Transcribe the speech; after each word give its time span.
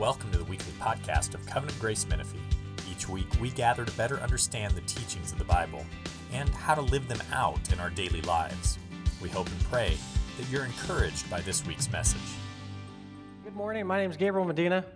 Welcome 0.00 0.30
to 0.32 0.38
the 0.38 0.44
weekly 0.44 0.72
podcast 0.80 1.34
of 1.34 1.44
Covenant 1.44 1.78
Grace 1.78 2.08
Menifee. 2.08 2.38
Each 2.90 3.06
week, 3.06 3.26
we 3.38 3.50
gather 3.50 3.84
to 3.84 3.92
better 3.98 4.18
understand 4.20 4.74
the 4.74 4.80
teachings 4.80 5.30
of 5.30 5.36
the 5.36 5.44
Bible 5.44 5.84
and 6.32 6.48
how 6.48 6.74
to 6.74 6.80
live 6.80 7.06
them 7.06 7.20
out 7.34 7.70
in 7.70 7.78
our 7.78 7.90
daily 7.90 8.22
lives. 8.22 8.78
We 9.20 9.28
hope 9.28 9.48
and 9.48 9.60
pray 9.64 9.98
that 10.38 10.48
you're 10.48 10.64
encouraged 10.64 11.28
by 11.28 11.42
this 11.42 11.66
week's 11.66 11.92
message. 11.92 12.18
Good 13.44 13.54
morning. 13.54 13.86
My 13.86 14.00
name 14.00 14.10
is 14.10 14.16
Gabriel 14.16 14.46
Medina, 14.46 14.86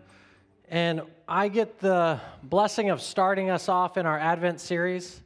and 0.70 1.02
I 1.29 1.48
get 1.48 1.79
the 1.80 2.18
blessing 2.43 2.89
of 2.89 3.02
starting 3.02 3.50
us 3.50 3.68
off 3.68 3.98
in 3.98 4.07
our 4.07 4.18
Advent 4.18 4.59
series. 4.59 5.21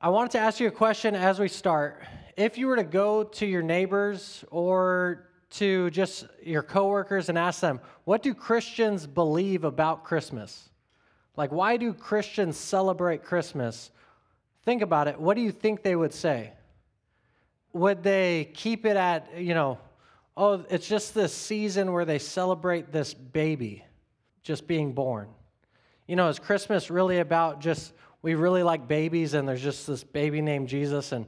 I 0.00 0.08
wanted 0.08 0.32
to 0.32 0.40
ask 0.40 0.58
you 0.58 0.66
a 0.66 0.72
question 0.72 1.14
as 1.14 1.38
we 1.38 1.46
start. 1.46 2.02
If 2.36 2.58
you 2.58 2.66
were 2.66 2.74
to 2.74 2.82
go 2.82 3.22
to 3.22 3.46
your 3.46 3.62
neighbors 3.62 4.44
or 4.50 5.28
to 5.54 5.90
just 5.90 6.26
your 6.42 6.62
coworkers 6.62 7.28
and 7.28 7.38
ask 7.38 7.60
them, 7.60 7.80
what 8.04 8.22
do 8.22 8.34
Christians 8.34 9.06
believe 9.06 9.64
about 9.64 10.04
Christmas? 10.04 10.68
Like, 11.36 11.52
why 11.52 11.76
do 11.76 11.92
Christians 11.92 12.56
celebrate 12.56 13.24
Christmas? 13.24 13.90
Think 14.64 14.82
about 14.82 15.08
it. 15.08 15.20
What 15.20 15.34
do 15.34 15.42
you 15.42 15.52
think 15.52 15.82
they 15.82 15.94
would 15.94 16.12
say? 16.12 16.52
Would 17.72 18.02
they 18.02 18.50
keep 18.54 18.84
it 18.84 18.96
at, 18.96 19.38
you 19.38 19.54
know, 19.54 19.78
oh, 20.36 20.64
it's 20.70 20.88
just 20.88 21.14
this 21.14 21.32
season 21.32 21.92
where 21.92 22.04
they 22.04 22.18
celebrate 22.18 22.92
this 22.92 23.14
baby 23.14 23.84
just 24.42 24.66
being 24.66 24.92
born? 24.92 25.28
You 26.06 26.16
know, 26.16 26.28
is 26.28 26.38
Christmas 26.38 26.90
really 26.90 27.18
about 27.18 27.60
just, 27.60 27.92
we 28.22 28.34
really 28.34 28.62
like 28.62 28.88
babies 28.88 29.34
and 29.34 29.48
there's 29.48 29.62
just 29.62 29.86
this 29.86 30.02
baby 30.02 30.40
named 30.40 30.68
Jesus 30.68 31.12
and 31.12 31.26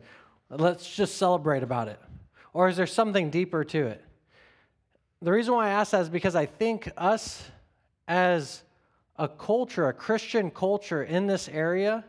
let's 0.50 0.94
just 0.94 1.16
celebrate 1.16 1.62
about 1.62 1.88
it? 1.88 2.00
Or 2.52 2.68
is 2.68 2.76
there 2.76 2.86
something 2.86 3.30
deeper 3.30 3.64
to 3.64 3.86
it? 3.86 4.02
The 5.26 5.32
reason 5.32 5.54
why 5.54 5.66
I 5.66 5.70
ask 5.70 5.90
that 5.90 6.02
is 6.02 6.08
because 6.08 6.36
I 6.36 6.46
think 6.46 6.88
us 6.96 7.42
as 8.06 8.62
a 9.16 9.26
culture, 9.26 9.88
a 9.88 9.92
Christian 9.92 10.52
culture 10.52 11.02
in 11.02 11.26
this 11.26 11.48
area 11.48 12.04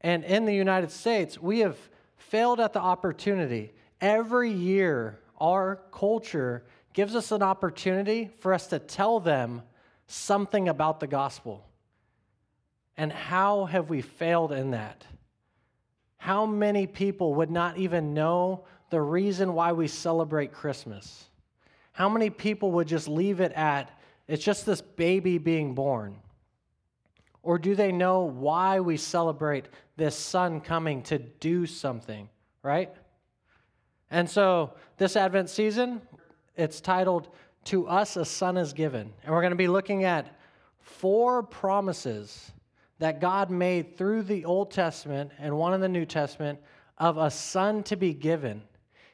and 0.00 0.24
in 0.24 0.46
the 0.46 0.52
United 0.52 0.90
States, 0.90 1.40
we 1.40 1.60
have 1.60 1.78
failed 2.16 2.58
at 2.58 2.72
the 2.72 2.80
opportunity. 2.80 3.72
Every 4.00 4.50
year, 4.50 5.20
our 5.40 5.80
culture 5.92 6.64
gives 6.92 7.14
us 7.14 7.30
an 7.30 7.40
opportunity 7.40 8.30
for 8.40 8.52
us 8.52 8.66
to 8.66 8.80
tell 8.80 9.20
them 9.20 9.62
something 10.08 10.68
about 10.68 10.98
the 10.98 11.06
gospel. 11.06 11.64
And 12.96 13.12
how 13.12 13.66
have 13.66 13.88
we 13.88 14.02
failed 14.02 14.50
in 14.50 14.72
that? 14.72 15.06
How 16.16 16.46
many 16.46 16.88
people 16.88 17.34
would 17.36 17.52
not 17.52 17.78
even 17.78 18.12
know 18.12 18.64
the 18.90 19.00
reason 19.00 19.54
why 19.54 19.70
we 19.70 19.86
celebrate 19.86 20.52
Christmas? 20.52 21.29
How 22.00 22.08
many 22.08 22.30
people 22.30 22.72
would 22.72 22.88
just 22.88 23.08
leave 23.08 23.40
it 23.40 23.52
at, 23.52 23.90
it's 24.26 24.42
just 24.42 24.64
this 24.64 24.80
baby 24.80 25.36
being 25.36 25.74
born? 25.74 26.16
Or 27.42 27.58
do 27.58 27.74
they 27.74 27.92
know 27.92 28.22
why 28.22 28.80
we 28.80 28.96
celebrate 28.96 29.66
this 29.98 30.16
son 30.16 30.62
coming 30.62 31.02
to 31.02 31.18
do 31.18 31.66
something, 31.66 32.30
right? 32.62 32.90
And 34.10 34.30
so 34.30 34.72
this 34.96 35.14
Advent 35.14 35.50
season, 35.50 36.00
it's 36.56 36.80
titled 36.80 37.28
To 37.64 37.86
Us 37.86 38.16
a 38.16 38.24
Son 38.24 38.56
is 38.56 38.72
Given. 38.72 39.12
And 39.22 39.34
we're 39.34 39.42
going 39.42 39.50
to 39.50 39.56
be 39.56 39.68
looking 39.68 40.04
at 40.04 40.38
four 40.78 41.42
promises 41.42 42.50
that 42.98 43.20
God 43.20 43.50
made 43.50 43.98
through 43.98 44.22
the 44.22 44.46
Old 44.46 44.70
Testament 44.70 45.32
and 45.38 45.54
one 45.54 45.74
in 45.74 45.82
the 45.82 45.86
New 45.88 46.06
Testament 46.06 46.60
of 46.96 47.18
a 47.18 47.30
son 47.30 47.82
to 47.82 47.96
be 47.96 48.14
given. 48.14 48.62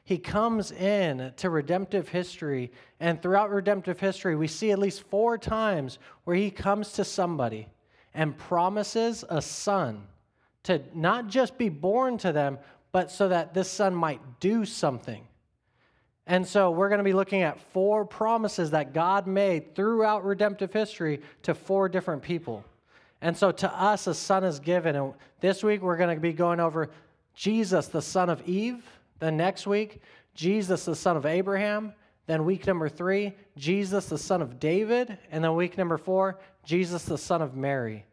He 0.07 0.17
comes 0.17 0.71
in 0.71 1.33
to 1.35 1.49
redemptive 1.49 2.07
history, 2.07 2.71
and 3.01 3.21
throughout 3.21 3.49
redemptive 3.49 3.99
history, 3.99 4.37
we 4.37 4.47
see 4.47 4.71
at 4.71 4.79
least 4.79 5.03
four 5.03 5.37
times 5.37 5.99
where 6.23 6.37
he 6.37 6.49
comes 6.49 6.93
to 6.93 7.03
somebody 7.03 7.67
and 8.13 8.37
promises 8.37 9.25
a 9.27 9.41
son 9.41 10.07
to 10.63 10.81
not 10.95 11.27
just 11.27 11.57
be 11.57 11.67
born 11.67 12.17
to 12.19 12.31
them, 12.31 12.57
but 12.93 13.11
so 13.11 13.27
that 13.27 13.53
this 13.53 13.69
son 13.69 13.93
might 13.93 14.21
do 14.39 14.63
something. 14.63 15.27
And 16.25 16.47
so 16.47 16.71
we're 16.71 16.87
going 16.87 16.99
to 16.99 17.03
be 17.03 17.11
looking 17.11 17.41
at 17.41 17.59
four 17.73 18.05
promises 18.05 18.71
that 18.71 18.93
God 18.93 19.27
made 19.27 19.75
throughout 19.75 20.23
redemptive 20.23 20.71
history 20.71 21.21
to 21.43 21.53
four 21.53 21.89
different 21.89 22.21
people. 22.21 22.63
And 23.19 23.35
so 23.35 23.51
to 23.51 23.69
us, 23.69 24.07
a 24.07 24.13
son 24.13 24.45
is 24.45 24.61
given. 24.61 24.95
And 24.95 25.13
this 25.41 25.65
week, 25.65 25.81
we're 25.81 25.97
going 25.97 26.15
to 26.15 26.21
be 26.21 26.31
going 26.31 26.61
over 26.61 26.91
Jesus, 27.33 27.87
the 27.87 28.01
son 28.01 28.29
of 28.29 28.47
Eve. 28.47 28.85
Then 29.19 29.37
next 29.37 29.67
week, 29.67 30.01
Jesus, 30.33 30.85
the 30.85 30.95
son 30.95 31.17
of 31.17 31.25
Abraham. 31.25 31.93
Then 32.27 32.45
week 32.45 32.67
number 32.67 32.89
three, 32.89 33.33
Jesus, 33.55 34.07
the 34.07 34.17
son 34.17 34.41
of 34.41 34.59
David. 34.59 35.17
And 35.31 35.43
then 35.43 35.55
week 35.55 35.77
number 35.77 35.97
four, 35.97 36.39
Jesus, 36.63 37.05
the 37.05 37.17
son 37.17 37.41
of 37.41 37.55
Mary. 37.55 38.05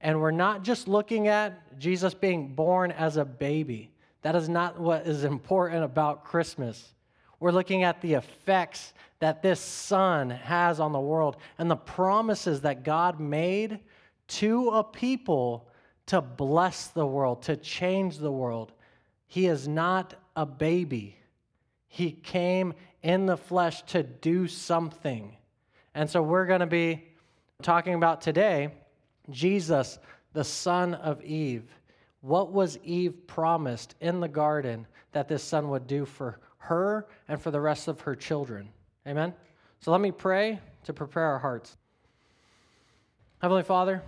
And 0.00 0.20
we're 0.20 0.30
not 0.30 0.62
just 0.62 0.88
looking 0.88 1.28
at 1.28 1.78
Jesus 1.78 2.14
being 2.14 2.54
born 2.54 2.90
as 2.90 3.16
a 3.16 3.24
baby. 3.24 3.92
That 4.22 4.34
is 4.36 4.48
not 4.48 4.78
what 4.78 5.06
is 5.06 5.24
important 5.24 5.84
about 5.84 6.24
Christmas. 6.24 6.94
We're 7.38 7.52
looking 7.52 7.84
at 7.84 8.00
the 8.00 8.14
effects 8.14 8.92
that 9.20 9.42
this 9.42 9.60
son 9.60 10.30
has 10.30 10.80
on 10.80 10.92
the 10.92 11.00
world 11.00 11.36
and 11.58 11.70
the 11.70 11.76
promises 11.76 12.60
that 12.62 12.84
God 12.84 13.20
made 13.20 13.80
to 14.28 14.70
a 14.70 14.84
people 14.84 15.68
to 16.06 16.20
bless 16.20 16.88
the 16.88 17.06
world, 17.06 17.42
to 17.42 17.56
change 17.56 18.18
the 18.18 18.32
world. 18.32 18.72
He 19.30 19.46
is 19.46 19.68
not 19.68 20.14
a 20.34 20.44
baby. 20.44 21.16
He 21.86 22.10
came 22.10 22.74
in 23.00 23.26
the 23.26 23.36
flesh 23.36 23.82
to 23.82 24.02
do 24.02 24.48
something. 24.48 25.36
And 25.94 26.10
so 26.10 26.20
we're 26.20 26.46
going 26.46 26.60
to 26.60 26.66
be 26.66 27.04
talking 27.62 27.94
about 27.94 28.22
today 28.22 28.72
Jesus, 29.30 30.00
the 30.32 30.42
son 30.42 30.94
of 30.94 31.22
Eve. 31.22 31.62
What 32.22 32.50
was 32.50 32.76
Eve 32.82 33.24
promised 33.28 33.94
in 34.00 34.18
the 34.18 34.26
garden 34.26 34.84
that 35.12 35.28
this 35.28 35.44
son 35.44 35.68
would 35.70 35.86
do 35.86 36.04
for 36.04 36.40
her 36.58 37.06
and 37.28 37.40
for 37.40 37.52
the 37.52 37.60
rest 37.60 37.86
of 37.86 38.00
her 38.00 38.16
children? 38.16 38.68
Amen? 39.06 39.32
So 39.78 39.92
let 39.92 40.00
me 40.00 40.10
pray 40.10 40.58
to 40.86 40.92
prepare 40.92 41.26
our 41.26 41.38
hearts. 41.38 41.76
Heavenly 43.40 43.62
Father, 43.62 44.02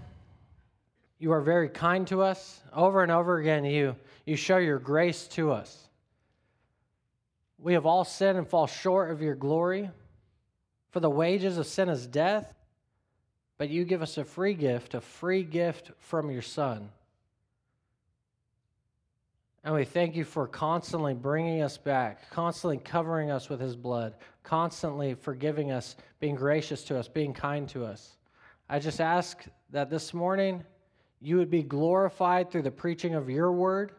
you 1.21 1.31
are 1.31 1.41
very 1.41 1.69
kind 1.69 2.09
to 2.09 2.23
us. 2.23 2.61
Over 2.73 3.05
and 3.05 3.13
over 3.13 3.39
again, 3.39 3.65
you, 3.65 3.95
you 4.25 4.37
show 4.37 4.59
your 4.59 4.79
grace 4.79 5.27
to 5.29 5.51
us. 5.51 5.89
We 7.59 7.75
have 7.75 7.87
all 7.87 8.05
sinned 8.05 8.39
and 8.39 8.49
fall 8.49 8.67
short 8.67 9.11
of 9.11 9.23
your 9.23 9.35
glory. 9.35 9.91
For 10.91 11.01
the 11.01 11.11
wages 11.11 11.59
of 11.59 11.67
sin 11.67 11.89
is 11.89 12.07
death, 12.07 12.55
but 13.57 13.71
you 13.71 13.85
give 13.85 14.03
us 14.03 14.19
a 14.19 14.25
free 14.25 14.55
gift, 14.55 14.95
a 14.95 15.01
free 15.01 15.43
gift 15.43 15.91
from 15.99 16.31
your 16.31 16.43
Son. 16.43 16.91
And 19.65 19.75
we 19.75 19.85
thank 19.85 20.17
you 20.17 20.25
for 20.25 20.49
constantly 20.49 21.15
bringing 21.15 21.63
us 21.63 21.79
back, 21.79 22.29
constantly 22.31 22.79
covering 22.79 23.31
us 23.31 23.49
with 23.49 23.61
his 23.61 23.77
blood, 23.77 24.15
constantly 24.43 25.15
forgiving 25.15 25.71
us, 25.71 25.97
being 26.19 26.35
gracious 26.35 26.83
to 26.85 26.99
us, 26.99 27.07
being 27.07 27.33
kind 27.33 27.69
to 27.69 27.85
us. 27.85 28.17
I 28.69 28.81
just 28.81 29.01
ask 29.01 29.45
that 29.71 29.89
this 29.89 30.13
morning 30.13 30.65
you 31.21 31.37
would 31.37 31.51
be 31.51 31.63
glorified 31.63 32.51
through 32.51 32.63
the 32.63 32.71
preaching 32.73 33.15
of 33.15 33.31
your 33.31 33.53
word, 33.53 33.93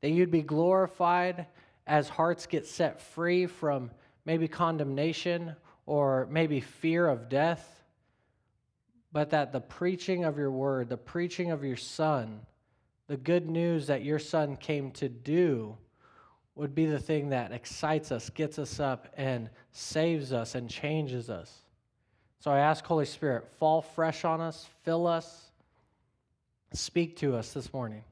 that 0.00 0.10
you'd 0.10 0.30
be 0.30 0.42
glorified 0.42 1.46
as 1.86 2.08
hearts 2.08 2.46
get 2.46 2.66
set 2.66 3.00
free 3.00 3.46
from 3.46 3.90
maybe 4.24 4.48
condemnation 4.48 5.54
or 5.86 6.28
maybe 6.30 6.60
fear 6.60 7.08
of 7.08 7.28
death, 7.28 7.82
but 9.12 9.30
that 9.30 9.52
the 9.52 9.60
preaching 9.60 10.24
of 10.24 10.38
your 10.38 10.50
word, 10.50 10.88
the 10.88 10.96
preaching 10.96 11.50
of 11.50 11.64
your 11.64 11.76
son, 11.76 12.40
the 13.08 13.16
good 13.16 13.48
news 13.48 13.88
that 13.88 14.04
your 14.04 14.18
son 14.18 14.56
came 14.56 14.90
to 14.92 15.08
do 15.08 15.76
would 16.54 16.74
be 16.74 16.86
the 16.86 16.98
thing 16.98 17.30
that 17.30 17.52
excites 17.52 18.12
us, 18.12 18.30
gets 18.30 18.58
us 18.58 18.78
up, 18.78 19.12
and 19.16 19.48
saves 19.72 20.32
us 20.32 20.54
and 20.54 20.68
changes 20.68 21.28
us. 21.30 21.62
So 22.38 22.50
I 22.50 22.58
ask, 22.58 22.84
Holy 22.84 23.04
Spirit, 23.04 23.48
fall 23.58 23.82
fresh 23.82 24.24
on 24.24 24.40
us, 24.40 24.68
fill 24.84 25.06
us 25.06 25.50
Speak 26.72 27.16
to 27.16 27.34
us 27.34 27.52
this 27.52 27.72
morning. 27.72 28.04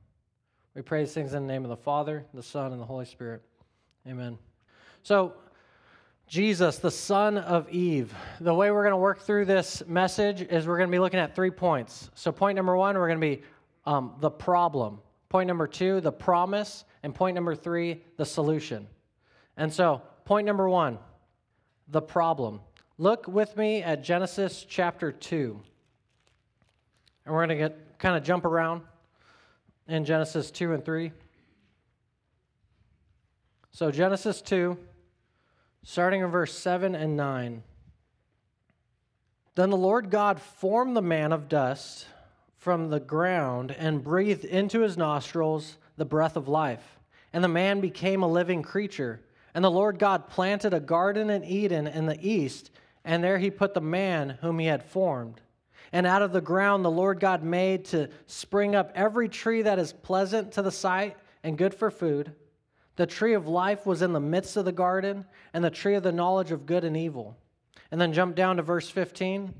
We 0.78 0.82
pray 0.82 1.02
these 1.02 1.12
things 1.12 1.34
in 1.34 1.44
the 1.44 1.52
name 1.52 1.64
of 1.64 1.70
the 1.70 1.76
Father, 1.76 2.24
the 2.32 2.40
Son, 2.40 2.70
and 2.70 2.80
the 2.80 2.86
Holy 2.86 3.04
Spirit. 3.04 3.42
Amen. 4.06 4.38
So, 5.02 5.32
Jesus, 6.28 6.78
the 6.78 6.88
son 6.88 7.36
of 7.36 7.68
Eve. 7.68 8.14
The 8.38 8.54
way 8.54 8.70
we're 8.70 8.84
going 8.84 8.92
to 8.92 8.96
work 8.96 9.18
through 9.22 9.46
this 9.46 9.82
message 9.88 10.40
is 10.40 10.68
we're 10.68 10.76
going 10.76 10.88
to 10.88 10.92
be 10.92 11.00
looking 11.00 11.18
at 11.18 11.34
three 11.34 11.50
points. 11.50 12.12
So, 12.14 12.30
point 12.30 12.54
number 12.54 12.76
one, 12.76 12.96
we're 12.96 13.08
going 13.08 13.20
to 13.20 13.38
be 13.38 13.42
um, 13.86 14.14
the 14.20 14.30
problem. 14.30 15.00
Point 15.30 15.48
number 15.48 15.66
two, 15.66 16.00
the 16.00 16.12
promise. 16.12 16.84
And 17.02 17.12
point 17.12 17.34
number 17.34 17.56
three, 17.56 18.04
the 18.16 18.24
solution. 18.24 18.86
And 19.56 19.72
so, 19.72 20.00
point 20.26 20.46
number 20.46 20.68
one, 20.68 21.00
the 21.88 22.02
problem. 22.02 22.60
Look 22.98 23.26
with 23.26 23.56
me 23.56 23.82
at 23.82 24.04
Genesis 24.04 24.64
chapter 24.68 25.10
2. 25.10 25.60
And 27.26 27.34
we're 27.34 27.44
going 27.46 27.58
to 27.58 27.64
get 27.64 27.98
kind 27.98 28.16
of 28.16 28.22
jump 28.22 28.44
around 28.44 28.82
in 29.88 30.04
Genesis 30.04 30.50
2 30.50 30.74
and 30.74 30.84
3. 30.84 31.10
So, 33.70 33.90
Genesis 33.90 34.42
2, 34.42 34.76
starting 35.82 36.20
in 36.20 36.28
verse 36.28 36.52
7 36.52 36.94
and 36.94 37.16
9. 37.16 37.62
Then 39.54 39.70
the 39.70 39.76
Lord 39.76 40.10
God 40.10 40.40
formed 40.40 40.96
the 40.96 41.02
man 41.02 41.32
of 41.32 41.48
dust 41.48 42.06
from 42.56 42.90
the 42.90 43.00
ground 43.00 43.74
and 43.76 44.04
breathed 44.04 44.44
into 44.44 44.80
his 44.80 44.96
nostrils 44.96 45.78
the 45.96 46.04
breath 46.04 46.36
of 46.36 46.48
life. 46.48 46.98
And 47.32 47.42
the 47.42 47.48
man 47.48 47.80
became 47.80 48.22
a 48.22 48.28
living 48.28 48.62
creature. 48.62 49.20
And 49.54 49.64
the 49.64 49.70
Lord 49.70 49.98
God 49.98 50.28
planted 50.28 50.74
a 50.74 50.80
garden 50.80 51.30
in 51.30 51.44
Eden 51.44 51.86
in 51.86 52.06
the 52.06 52.18
east, 52.20 52.70
and 53.04 53.24
there 53.24 53.38
he 53.38 53.50
put 53.50 53.74
the 53.74 53.80
man 53.80 54.38
whom 54.40 54.58
he 54.58 54.66
had 54.66 54.84
formed. 54.84 55.40
And 55.92 56.06
out 56.06 56.22
of 56.22 56.32
the 56.32 56.40
ground 56.40 56.84
the 56.84 56.90
Lord 56.90 57.20
God 57.20 57.42
made 57.42 57.84
to 57.86 58.08
spring 58.26 58.74
up 58.74 58.92
every 58.94 59.28
tree 59.28 59.62
that 59.62 59.78
is 59.78 59.92
pleasant 59.92 60.52
to 60.52 60.62
the 60.62 60.70
sight 60.70 61.16
and 61.42 61.56
good 61.56 61.74
for 61.74 61.90
food. 61.90 62.32
The 62.96 63.06
tree 63.06 63.34
of 63.34 63.46
life 63.46 63.86
was 63.86 64.02
in 64.02 64.12
the 64.12 64.20
midst 64.20 64.56
of 64.56 64.64
the 64.64 64.72
garden, 64.72 65.24
and 65.54 65.64
the 65.64 65.70
tree 65.70 65.94
of 65.94 66.02
the 66.02 66.12
knowledge 66.12 66.50
of 66.50 66.66
good 66.66 66.82
and 66.82 66.96
evil. 66.96 67.38
And 67.92 68.00
then 68.00 68.12
jump 68.12 68.34
down 68.34 68.56
to 68.56 68.62
verse 68.62 68.90
15. 68.90 69.54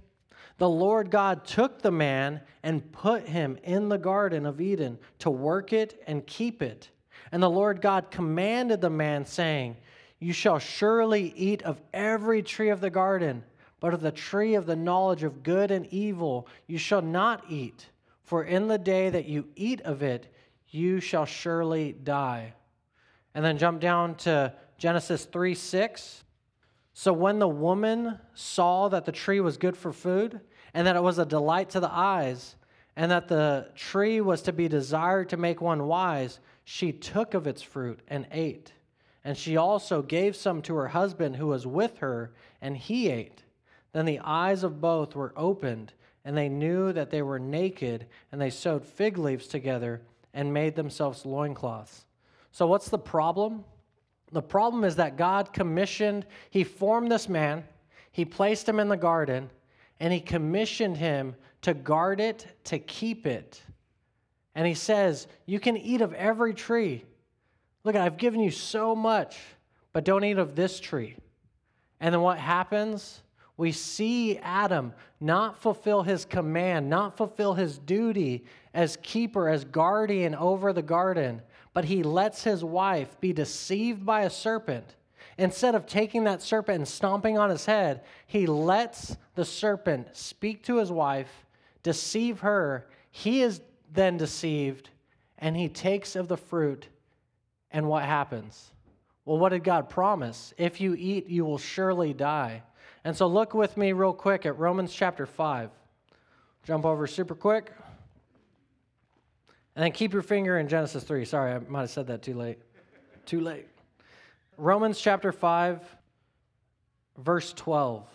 The 0.59 0.69
Lord 0.69 1.11
God 1.11 1.45
took 1.45 1.81
the 1.81 1.93
man 1.93 2.41
and 2.65 2.91
put 2.91 3.29
him 3.29 3.57
in 3.63 3.89
the 3.89 3.97
Garden 3.97 4.45
of 4.45 4.61
Eden 4.61 4.99
to 5.21 5.31
work 5.31 5.73
it 5.73 6.03
and 6.07 6.27
keep 6.27 6.63
it. 6.63 6.91
And 7.31 7.41
the 7.41 7.49
Lord 7.49 7.81
God 7.81 8.11
commanded 8.11 8.81
the 8.81 8.91
man, 8.91 9.25
saying, 9.25 9.77
You 10.19 10.33
shall 10.33 10.59
surely 10.59 11.33
eat 11.37 11.63
of 11.63 11.81
every 11.95 12.43
tree 12.43 12.71
of 12.71 12.81
the 12.81 12.91
garden, 12.91 13.45
but 13.81 13.95
of 13.95 14.01
the 14.01 14.13
tree 14.13 14.55
of 14.55 14.67
the 14.67 14.77
knowledge 14.77 15.23
of 15.23 15.43
good 15.43 15.71
and 15.71 15.87
evil 15.87 16.49
you 16.67 16.79
shall 16.79 17.03
not 17.03 17.45
eat, 17.49 17.87
for 18.25 18.45
in 18.45 18.69
the 18.69 18.79
day 18.79 19.11
that 19.11 19.27
you 19.27 19.49
eat 19.57 19.81
of 19.83 20.03
it, 20.03 20.33
you 20.69 21.01
shall 21.01 21.25
surely 21.25 21.93
die. 21.93 22.55
And 23.35 23.45
then 23.45 23.59
jump 23.59 23.81
down 23.81 24.17
to 24.17 24.53
Genesis 24.79 25.25
3 25.25 25.55
6. 25.55 26.25
So 26.93 27.13
when 27.13 27.39
the 27.39 27.49
woman 27.49 28.19
saw 28.35 28.89
that 28.89 29.05
the 29.05 29.13
tree 29.13 29.41
was 29.41 29.57
good 29.57 29.77
for 29.77 29.93
food, 29.93 30.41
and 30.75 30.87
that 30.87 30.97
it 30.97 31.03
was 31.03 31.19
a 31.19 31.25
delight 31.25 31.71
to 31.71 31.81
the 31.81 31.91
eyes, 31.91 32.57
and 32.97 33.11
that 33.11 33.29
the 33.29 33.71
tree 33.77 34.21
was 34.21 34.43
to 34.43 34.53
be 34.53 34.69
desired 34.69 35.29
to 35.29 35.37
make 35.37 35.61
one 35.61 35.87
wise, 35.87 36.41
she 36.65 36.93
took 36.93 37.35
of 37.35 37.47
its 37.47 37.63
fruit 37.63 38.01
and 38.09 38.27
ate. 38.33 38.73
And 39.25 39.37
she 39.37 39.57
also 39.57 40.03
gave 40.03 40.37
some 40.37 40.63
to 40.63 40.75
her 40.75 40.89
husband 40.89 41.37
who 41.37 41.47
was 41.47 41.67
with 41.67 41.99
her, 41.99 42.33
and 42.61 42.77
he 42.77 43.09
ate. 43.09 43.45
Then 43.93 44.05
the 44.05 44.21
eyes 44.21 44.63
of 44.63 44.81
both 44.81 45.15
were 45.15 45.33
opened, 45.37 45.93
and 46.25 46.37
they 46.37 46.49
knew 46.49 46.93
that 46.93 47.11
they 47.11 47.23
were 47.23 47.39
naked, 47.39 48.07
and 48.31 48.41
they 48.41 48.51
sewed 48.51 48.85
fig 48.85 49.19
leaves 49.19 49.47
together 49.47 50.03
and 50.35 50.53
made 50.53 50.77
themselves 50.77 51.25
loincloths. 51.25 52.05
So, 52.53 52.67
what's 52.67 52.89
the 52.89 52.99
problem? 52.99 53.65
The 54.33 54.43
problem 54.43 54.85
is 54.85 54.97
that 54.97 55.17
God 55.17 55.53
commissioned, 55.53 56.27
He 56.51 56.65
formed 56.65 57.11
this 57.11 57.29
man, 57.29 57.65
He 58.13 58.25
placed 58.25 58.69
him 58.69 58.79
in 58.79 58.89
the 58.89 58.97
garden, 58.97 59.51
and 60.01 60.13
He 60.13 60.21
commissioned 60.21 60.97
him 60.97 61.35
to 61.63 61.75
guard 61.75 62.21
it, 62.21 62.47
to 62.65 62.79
keep 62.79 63.27
it. 63.27 63.63
And 64.55 64.67
He 64.67 64.75
says, 64.75 65.29
You 65.47 65.61
can 65.61 65.77
eat 65.77 66.03
of 66.03 66.13
every 66.15 66.53
tree. 66.53 67.05
Look, 67.85 67.97
I've 67.97 68.19
given 68.19 68.41
you 68.41 68.51
so 68.51 68.95
much, 68.95 69.39
but 69.93 70.05
don't 70.05 70.25
eat 70.25 70.39
of 70.39 70.55
this 70.55 70.79
tree. 70.79 71.17
And 72.01 72.13
then 72.13 72.21
what 72.21 72.39
happens? 72.39 73.23
We 73.59 73.73
see 73.73 74.39
Adam 74.39 74.95
not 75.21 75.59
fulfill 75.59 76.03
his 76.03 76.25
command, 76.25 76.89
not 76.89 77.19
fulfill 77.19 77.53
his 77.53 77.77
duty 77.77 78.45
as 78.73 78.97
keeper, 79.03 79.51
as 79.51 79.65
guardian 79.65 80.35
over 80.35 80.73
the 80.73 80.81
garden 80.81 81.43
but 81.79 81.85
he 81.85 82.03
lets 82.03 82.43
his 82.43 82.65
wife 82.65 83.21
be 83.21 83.33
deceived 83.33 84.05
by 84.05 84.23
a 84.23 84.31
serpent. 84.31 84.97
Instead 85.37 85.77
of 85.77 85.87
taking 85.87 86.25
that 86.25 86.43
serpent 86.43 86.79
and 86.79 86.89
stomping 86.89 87.39
on 87.39 87.51
his 87.51 87.67
head, 87.67 88.01
he 88.27 88.47
lets 88.47 89.17
the 89.37 89.45
serpent 89.45 90.09
speak 90.13 90.65
to 90.65 90.79
his 90.79 90.91
wife, 90.91 91.47
deceive 91.85 92.41
her. 92.41 92.89
He 93.13 93.43
is 93.43 93.61
then 93.93 94.17
deceived, 94.17 94.91
and 95.39 95.57
he 95.57 95.69
takes 95.69 96.17
of 96.17 96.27
the 96.27 96.37
fruit. 96.37 96.89
And 97.71 97.87
what 97.87 98.03
happens? 98.05 98.73
Well, 99.25 99.39
what 99.39 99.51
did 99.51 99.63
God 99.63 99.89
promise? 99.89 100.53
If 100.59 100.81
you 100.81 100.97
eat, 100.99 101.29
you 101.29 101.45
will 101.45 101.59
surely 101.59 102.13
die. 102.13 102.65
And 103.05 103.17
so 103.17 103.27
look 103.27 103.55
with 103.55 103.77
me 103.77 103.93
real 103.93 104.13
quick 104.13 104.47
at 104.47 104.59
Romans 104.59 104.93
chapter 104.93 105.27
5. 105.27 105.71
Jump 106.65 106.85
over 106.85 107.07
super 107.07 107.35
quick. 107.35 107.73
And 109.75 109.85
then 109.85 109.93
keep 109.93 110.13
your 110.13 110.23
finger 110.23 110.59
in 110.59 110.69
Genesis 110.69 111.05
3. 111.05 111.25
Sorry, 111.25 111.53
I 111.53 111.59
might 111.61 111.83
have 111.83 111.91
said 111.91 112.09
that 112.09 112.23
too 112.23 112.35
late. 112.35 112.59
too 113.27 113.41
late. 113.41 113.67
Romans 114.57 115.01
chapter 115.01 115.31
5, 115.31 115.81
verse 117.17 117.53
12. 117.53 118.09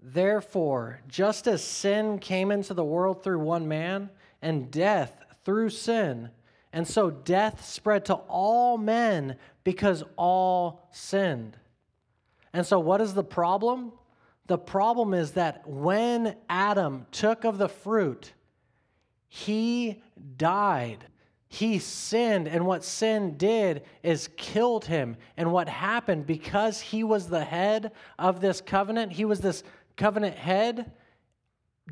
Therefore, 0.00 1.00
just 1.08 1.48
as 1.48 1.64
sin 1.64 2.20
came 2.20 2.52
into 2.52 2.74
the 2.74 2.84
world 2.84 3.24
through 3.24 3.40
one 3.40 3.66
man, 3.66 4.08
and 4.40 4.70
death 4.70 5.24
through 5.44 5.70
sin, 5.70 6.30
and 6.72 6.86
so 6.86 7.10
death 7.10 7.64
spread 7.64 8.04
to 8.04 8.14
all 8.14 8.78
men 8.78 9.36
because 9.64 10.04
all 10.16 10.88
sinned. 10.92 11.56
And 12.56 12.66
so, 12.66 12.80
what 12.80 13.02
is 13.02 13.12
the 13.12 13.22
problem? 13.22 13.92
The 14.46 14.56
problem 14.56 15.12
is 15.12 15.32
that 15.32 15.68
when 15.68 16.36
Adam 16.48 17.04
took 17.12 17.44
of 17.44 17.58
the 17.58 17.68
fruit, 17.68 18.32
he 19.28 20.02
died. 20.38 21.04
He 21.48 21.78
sinned, 21.78 22.48
and 22.48 22.64
what 22.64 22.82
sin 22.82 23.36
did 23.36 23.82
is 24.02 24.30
killed 24.38 24.86
him. 24.86 25.18
And 25.36 25.52
what 25.52 25.68
happened, 25.68 26.24
because 26.24 26.80
he 26.80 27.04
was 27.04 27.28
the 27.28 27.44
head 27.44 27.92
of 28.18 28.40
this 28.40 28.62
covenant, 28.62 29.12
he 29.12 29.26
was 29.26 29.40
this 29.40 29.62
covenant 29.98 30.36
head, 30.36 30.92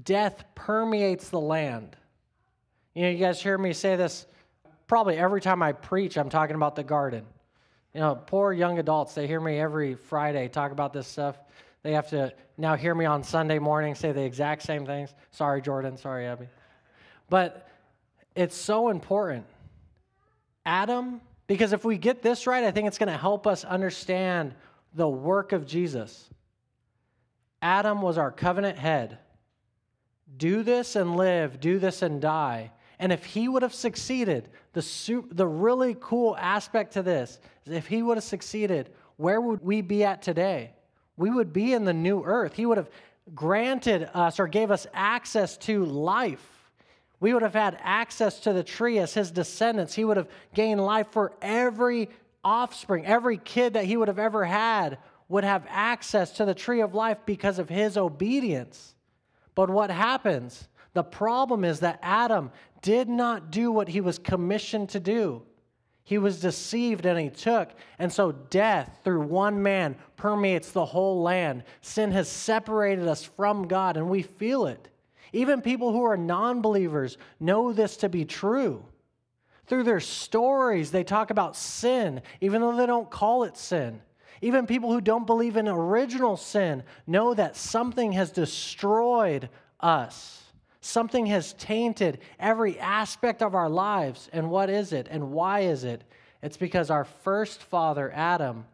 death 0.02 0.44
permeates 0.54 1.28
the 1.28 1.40
land. 1.40 1.94
You 2.94 3.02
know, 3.02 3.10
you 3.10 3.18
guys 3.18 3.42
hear 3.42 3.58
me 3.58 3.74
say 3.74 3.96
this 3.96 4.26
probably 4.86 5.18
every 5.18 5.42
time 5.42 5.62
I 5.62 5.72
preach, 5.72 6.16
I'm 6.16 6.30
talking 6.30 6.56
about 6.56 6.74
the 6.74 6.84
garden. 6.84 7.26
You 7.94 8.00
know, 8.00 8.16
poor 8.16 8.52
young 8.52 8.78
adults, 8.78 9.14
they 9.14 9.26
hear 9.26 9.40
me 9.40 9.58
every 9.60 9.94
Friday 9.94 10.48
talk 10.48 10.72
about 10.72 10.92
this 10.92 11.06
stuff. 11.06 11.38
They 11.84 11.92
have 11.92 12.08
to 12.10 12.32
now 12.58 12.74
hear 12.74 12.94
me 12.94 13.04
on 13.04 13.22
Sunday 13.22 13.60
morning 13.60 13.94
say 13.94 14.10
the 14.10 14.22
exact 14.22 14.62
same 14.62 14.84
things. 14.84 15.14
Sorry, 15.30 15.62
Jordan. 15.62 15.96
Sorry, 15.96 16.26
Abby. 16.26 16.48
But 17.30 17.68
it's 18.34 18.56
so 18.56 18.88
important. 18.88 19.46
Adam, 20.66 21.20
because 21.46 21.72
if 21.72 21.84
we 21.84 21.96
get 21.96 22.20
this 22.20 22.46
right, 22.46 22.64
I 22.64 22.72
think 22.72 22.88
it's 22.88 22.98
going 22.98 23.12
to 23.12 23.18
help 23.18 23.46
us 23.46 23.64
understand 23.64 24.54
the 24.94 25.08
work 25.08 25.52
of 25.52 25.66
Jesus. 25.66 26.28
Adam 27.62 28.02
was 28.02 28.18
our 28.18 28.32
covenant 28.32 28.78
head. 28.78 29.18
Do 30.36 30.62
this 30.62 30.96
and 30.96 31.16
live, 31.16 31.60
do 31.60 31.78
this 31.78 32.02
and 32.02 32.20
die. 32.20 32.72
And 33.04 33.12
if 33.12 33.24
he 33.26 33.48
would 33.48 33.60
have 33.60 33.74
succeeded, 33.74 34.48
the, 34.72 34.80
su- 34.80 35.28
the 35.30 35.46
really 35.46 35.94
cool 36.00 36.34
aspect 36.38 36.94
to 36.94 37.02
this 37.02 37.38
is 37.66 37.74
if 37.74 37.86
he 37.86 38.02
would 38.02 38.16
have 38.16 38.24
succeeded, 38.24 38.88
where 39.18 39.40
would 39.40 39.62
we 39.62 39.82
be 39.82 40.04
at 40.04 40.22
today? 40.22 40.72
We 41.18 41.28
would 41.28 41.52
be 41.52 41.74
in 41.74 41.84
the 41.84 41.92
new 41.92 42.24
earth. 42.24 42.54
He 42.54 42.64
would 42.64 42.78
have 42.78 42.88
granted 43.34 44.08
us 44.14 44.40
or 44.40 44.48
gave 44.48 44.70
us 44.70 44.86
access 44.94 45.58
to 45.58 45.84
life 45.84 46.54
we 47.24 47.32
would 47.32 47.42
have 47.42 47.54
had 47.54 47.78
access 47.80 48.40
to 48.40 48.52
the 48.52 48.62
tree 48.62 48.98
as 48.98 49.14
his 49.14 49.30
descendants. 49.30 49.94
He 49.94 50.04
would 50.04 50.18
have 50.18 50.28
gained 50.52 50.84
life 50.84 51.06
for 51.10 51.32
every 51.40 52.10
offspring, 52.44 53.06
every 53.06 53.38
kid 53.38 53.72
that 53.72 53.86
he 53.86 53.96
would 53.96 54.08
have 54.08 54.18
ever 54.18 54.44
had 54.44 54.98
would 55.30 55.42
have 55.42 55.64
access 55.70 56.32
to 56.32 56.44
the 56.44 56.52
tree 56.52 56.82
of 56.82 56.94
life 56.94 57.16
because 57.24 57.58
of 57.58 57.70
his 57.70 57.96
obedience. 57.96 58.94
But 59.54 59.70
what 59.70 59.90
happens? 59.90 60.68
The 60.92 61.02
problem 61.02 61.64
is 61.64 61.80
that 61.80 61.98
Adam 62.02 62.50
did 62.84 63.08
not 63.08 63.50
do 63.50 63.72
what 63.72 63.88
he 63.88 64.02
was 64.02 64.18
commissioned 64.18 64.90
to 64.90 65.00
do. 65.00 65.40
He 66.04 66.18
was 66.18 66.38
deceived 66.38 67.06
and 67.06 67.18
he 67.18 67.30
took. 67.30 67.70
And 67.98 68.12
so 68.12 68.30
death 68.30 69.00
through 69.02 69.22
one 69.22 69.62
man 69.62 69.96
permeates 70.16 70.70
the 70.70 70.84
whole 70.84 71.22
land. 71.22 71.64
Sin 71.80 72.12
has 72.12 72.28
separated 72.28 73.08
us 73.08 73.24
from 73.24 73.66
God 73.66 73.96
and 73.96 74.10
we 74.10 74.20
feel 74.20 74.66
it. 74.66 74.88
Even 75.32 75.62
people 75.62 75.92
who 75.92 76.04
are 76.04 76.18
non 76.18 76.60
believers 76.60 77.16
know 77.40 77.72
this 77.72 77.96
to 77.96 78.10
be 78.10 78.26
true. 78.26 78.84
Through 79.66 79.84
their 79.84 79.98
stories, 80.00 80.90
they 80.90 81.04
talk 81.04 81.30
about 81.30 81.56
sin, 81.56 82.20
even 82.42 82.60
though 82.60 82.76
they 82.76 82.84
don't 82.84 83.10
call 83.10 83.44
it 83.44 83.56
sin. 83.56 84.02
Even 84.42 84.66
people 84.66 84.92
who 84.92 85.00
don't 85.00 85.26
believe 85.26 85.56
in 85.56 85.68
original 85.68 86.36
sin 86.36 86.82
know 87.06 87.32
that 87.32 87.56
something 87.56 88.12
has 88.12 88.30
destroyed 88.30 89.48
us. 89.80 90.43
Something 90.84 91.24
has 91.26 91.54
tainted 91.54 92.18
every 92.38 92.78
aspect 92.78 93.40
of 93.40 93.54
our 93.54 93.70
lives. 93.70 94.28
And 94.34 94.50
what 94.50 94.68
is 94.68 94.92
it? 94.92 95.08
And 95.10 95.32
why 95.32 95.60
is 95.60 95.82
it? 95.82 96.04
It's 96.42 96.58
because 96.58 96.90
our 96.90 97.06
first 97.06 97.62
father, 97.62 98.12
Adam, 98.14 98.66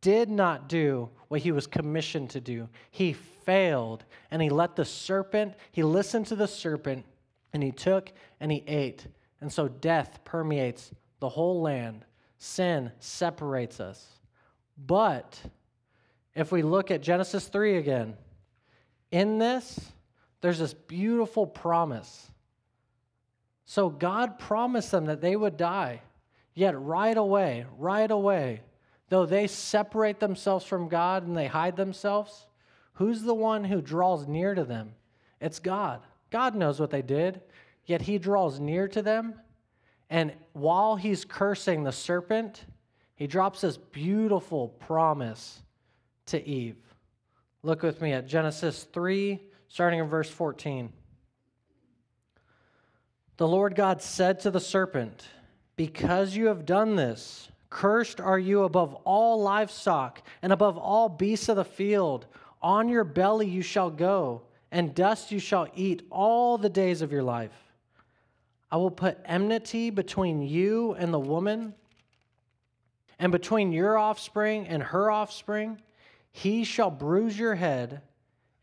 did 0.00 0.28
not 0.28 0.68
do 0.68 1.08
what 1.28 1.42
he 1.42 1.52
was 1.52 1.68
commissioned 1.68 2.30
to 2.30 2.40
do. 2.40 2.68
He 2.90 3.12
failed 3.12 4.04
and 4.32 4.42
he 4.42 4.50
let 4.50 4.74
the 4.74 4.84
serpent, 4.84 5.54
he 5.70 5.84
listened 5.84 6.26
to 6.26 6.34
the 6.34 6.48
serpent 6.48 7.04
and 7.52 7.62
he 7.62 7.70
took 7.70 8.10
and 8.40 8.50
he 8.50 8.64
ate. 8.66 9.06
And 9.40 9.52
so 9.52 9.68
death 9.68 10.24
permeates 10.24 10.90
the 11.20 11.28
whole 11.28 11.62
land. 11.62 12.04
Sin 12.36 12.90
separates 12.98 13.78
us. 13.78 14.04
But 14.76 15.40
if 16.34 16.50
we 16.50 16.62
look 16.62 16.90
at 16.90 17.00
Genesis 17.00 17.46
3 17.46 17.76
again, 17.76 18.16
in 19.12 19.38
this, 19.38 19.92
there's 20.44 20.58
this 20.58 20.74
beautiful 20.74 21.46
promise. 21.46 22.30
So 23.64 23.88
God 23.88 24.38
promised 24.38 24.90
them 24.90 25.06
that 25.06 25.22
they 25.22 25.36
would 25.36 25.56
die, 25.56 26.02
yet 26.52 26.78
right 26.78 27.16
away, 27.16 27.64
right 27.78 28.10
away, 28.10 28.60
though 29.08 29.24
they 29.24 29.46
separate 29.46 30.20
themselves 30.20 30.66
from 30.66 30.90
God 30.90 31.26
and 31.26 31.34
they 31.34 31.46
hide 31.46 31.76
themselves, 31.76 32.46
who's 32.92 33.22
the 33.22 33.32
one 33.32 33.64
who 33.64 33.80
draws 33.80 34.28
near 34.28 34.54
to 34.54 34.64
them? 34.64 34.92
It's 35.40 35.60
God. 35.60 36.02
God 36.28 36.54
knows 36.54 36.78
what 36.78 36.90
they 36.90 37.00
did, 37.00 37.40
yet 37.86 38.02
He 38.02 38.18
draws 38.18 38.60
near 38.60 38.86
to 38.88 39.00
them. 39.00 39.36
And 40.10 40.34
while 40.52 40.96
He's 40.96 41.24
cursing 41.24 41.84
the 41.84 41.90
serpent, 41.90 42.66
He 43.14 43.26
drops 43.26 43.62
this 43.62 43.78
beautiful 43.78 44.68
promise 44.68 45.62
to 46.26 46.46
Eve. 46.46 46.76
Look 47.62 47.82
with 47.82 48.02
me 48.02 48.12
at 48.12 48.26
Genesis 48.26 48.84
3, 48.92 49.40
starting 49.74 49.98
in 49.98 50.06
verse 50.06 50.30
14. 50.30 50.88
The 53.38 53.48
Lord 53.48 53.74
God 53.74 54.00
said 54.00 54.38
to 54.40 54.52
the 54.52 54.60
serpent, 54.60 55.26
Because 55.74 56.36
you 56.36 56.46
have 56.46 56.64
done 56.64 56.94
this, 56.94 57.48
cursed 57.70 58.20
are 58.20 58.38
you 58.38 58.62
above 58.62 58.94
all 59.02 59.42
livestock 59.42 60.22
and 60.42 60.52
above 60.52 60.78
all 60.78 61.08
beasts 61.08 61.48
of 61.48 61.56
the 61.56 61.64
field. 61.64 62.26
On 62.62 62.88
your 62.88 63.02
belly 63.02 63.48
you 63.48 63.62
shall 63.62 63.90
go, 63.90 64.42
and 64.70 64.94
dust 64.94 65.32
you 65.32 65.40
shall 65.40 65.66
eat 65.74 66.06
all 66.08 66.56
the 66.56 66.68
days 66.68 67.02
of 67.02 67.10
your 67.10 67.24
life. 67.24 67.74
I 68.70 68.76
will 68.76 68.92
put 68.92 69.18
enmity 69.24 69.90
between 69.90 70.40
you 70.40 70.92
and 70.92 71.12
the 71.12 71.18
woman, 71.18 71.74
and 73.18 73.32
between 73.32 73.72
your 73.72 73.98
offspring 73.98 74.68
and 74.68 74.84
her 74.84 75.10
offspring. 75.10 75.82
He 76.30 76.62
shall 76.62 76.92
bruise 76.92 77.36
your 77.36 77.56
head, 77.56 78.02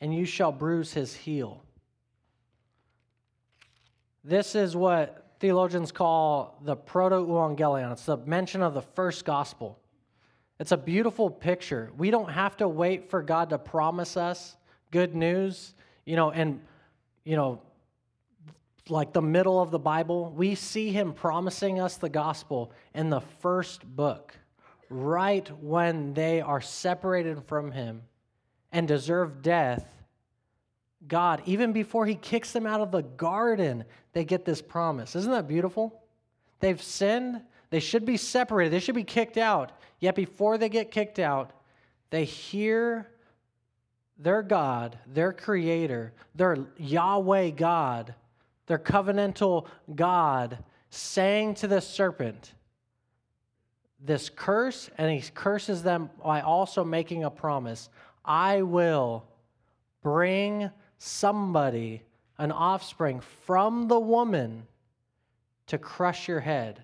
and 0.02 0.14
you 0.14 0.26
shall 0.26 0.52
bruise 0.52 0.94
his 0.94 1.14
heel. 1.14 1.64
This 4.24 4.56
is 4.56 4.76
what 4.76 5.36
theologians 5.40 5.92
call 5.92 6.60
the 6.64 6.76
proto 6.76 7.16
evangelium. 7.16 7.92
It's 7.92 8.06
the 8.06 8.18
mention 8.18 8.64
of 8.64 8.74
the 8.74 8.82
first 8.82 9.26
gospel. 9.26 9.80
It's 10.60 10.72
a 10.72 10.78
beautiful 10.78 11.30
picture. 11.30 11.92
We 11.98 12.12
don't 12.12 12.32
have 12.32 12.58
to 12.58 12.68
wait 12.68 13.10
for 13.10 13.24
God 13.24 13.50
to 13.52 13.58
promise 13.58 14.18
us 14.18 14.58
good 14.92 15.16
news, 15.16 15.74
you 16.06 16.16
know, 16.16 16.32
and, 16.32 16.60
you 17.24 17.36
know, 17.36 17.62
like 18.90 19.14
the 19.14 19.22
middle 19.22 19.62
of 19.62 19.72
the 19.72 19.80
Bible. 19.80 20.32
We 20.32 20.56
see 20.56 20.92
Him 20.92 21.14
promising 21.14 21.80
us 21.80 21.98
the 21.98 22.10
gospel 22.10 22.72
in 22.94 23.10
the 23.10 23.22
first 23.22 23.84
book, 23.84 24.36
right 24.90 25.50
when 25.64 26.14
they 26.14 26.42
are 26.42 26.62
separated 26.62 27.44
from 27.46 27.72
Him 27.72 28.04
and 28.72 28.88
deserve 28.88 29.42
death 29.42 30.02
God, 31.08 31.42
even 31.46 31.74
before 31.74 32.06
he 32.06 32.16
kicks 32.16 32.52
them 32.52 32.68
out 32.68 32.82
of 32.82 32.92
the 32.92 33.02
garden, 33.02 33.86
they 34.14 34.24
get 34.24 34.46
this 34.46 34.62
promise. 34.62 35.16
Isn't 35.16 35.32
that 35.32 35.48
beautiful? 35.48 36.02
They've 36.60 36.82
sinned. 36.82 37.42
They 37.70 37.80
should 37.80 38.06
be 38.06 38.18
separated. 38.18 38.72
They 38.72 38.80
should 38.80 38.96
be 38.96 39.04
kicked 39.04 39.38
out. 39.38 39.72
Yet 40.00 40.16
before 40.16 40.58
they 40.58 40.70
get 40.70 40.92
kicked 40.92 41.20
out, 41.20 41.52
they 42.12 42.26
hear 42.26 43.10
their 44.18 44.44
God, 44.44 45.00
their 45.08 45.34
creator, 45.34 46.14
their 46.36 46.58
Yahweh 46.78 47.52
God, 47.52 48.14
their 48.68 48.78
covenantal 48.78 49.68
God 49.96 50.60
saying 50.92 51.56
to 51.56 51.68
the 51.68 51.82
serpent 51.82 52.54
this 54.04 54.30
curse, 54.30 54.90
and 54.98 55.12
he 55.12 55.30
curses 55.34 55.84
them 55.84 56.10
by 56.24 56.42
also 56.42 56.84
making 56.84 57.24
a 57.24 57.30
promise 57.30 57.90
I 58.24 58.62
will 58.62 59.26
bring 60.02 60.70
somebody, 60.98 62.04
an 62.38 62.52
offspring 62.52 63.20
from 63.20 63.88
the 63.88 64.00
woman 64.00 64.68
to 65.68 65.78
crush 65.78 66.28
your 66.28 66.40
head. 66.40 66.84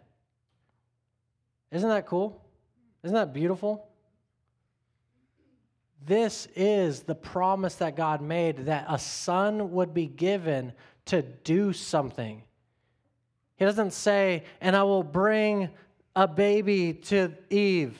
Isn't 1.72 1.89
that 1.89 2.06
cool? 2.06 2.41
Isn't 3.03 3.15
that 3.15 3.34
beautiful? 3.34 3.88
This 6.06 6.48
is 6.56 7.01
the 7.01 7.15
promise 7.15 7.75
that 7.75 7.96
God 7.96 8.22
made 8.22 8.67
that 8.67 8.86
a 8.88 8.98
son 8.98 9.72
would 9.72 9.94
be 9.94 10.08
given 10.08 10.74
to 11.06 11.22
do 11.22 11.74
something. 11.74 12.44
He 13.58 13.65
doesn't 13.65 13.94
say, 13.94 14.44
and 14.62 14.75
I 14.75 14.84
will 14.84 15.03
bring 15.03 15.70
a 16.15 16.27
baby 16.27 16.94
to 16.94 17.34
Eve 17.50 17.98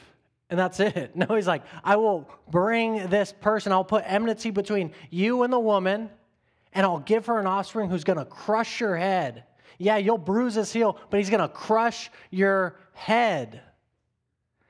and 0.50 0.60
that's 0.60 0.80
it. 0.80 1.12
No, 1.16 1.36
he's 1.36 1.48
like, 1.48 1.64
I 1.84 1.96
will 1.96 2.30
bring 2.50 3.08
this 3.08 3.34
person, 3.42 3.72
I'll 3.72 3.84
put 3.84 4.04
enmity 4.06 4.52
between 4.52 4.92
you 5.10 5.44
and 5.44 5.52
the 5.52 5.60
woman, 5.60 6.10
and 6.74 6.86
I'll 6.86 7.00
give 7.00 7.26
her 7.26 7.40
an 7.40 7.48
offspring 7.48 7.90
who's 7.90 8.04
to 8.20 8.26
crush 8.26 8.80
your 8.80 8.96
head. 8.96 9.44
Yeah, 9.78 9.98
you'll 9.98 10.18
bruise 10.18 10.56
his 10.56 10.72
heel, 10.72 10.98
but 11.10 11.18
he's 11.18 11.30
to 11.42 11.48
crush 11.48 12.10
your 12.32 12.78
head. 12.94 13.62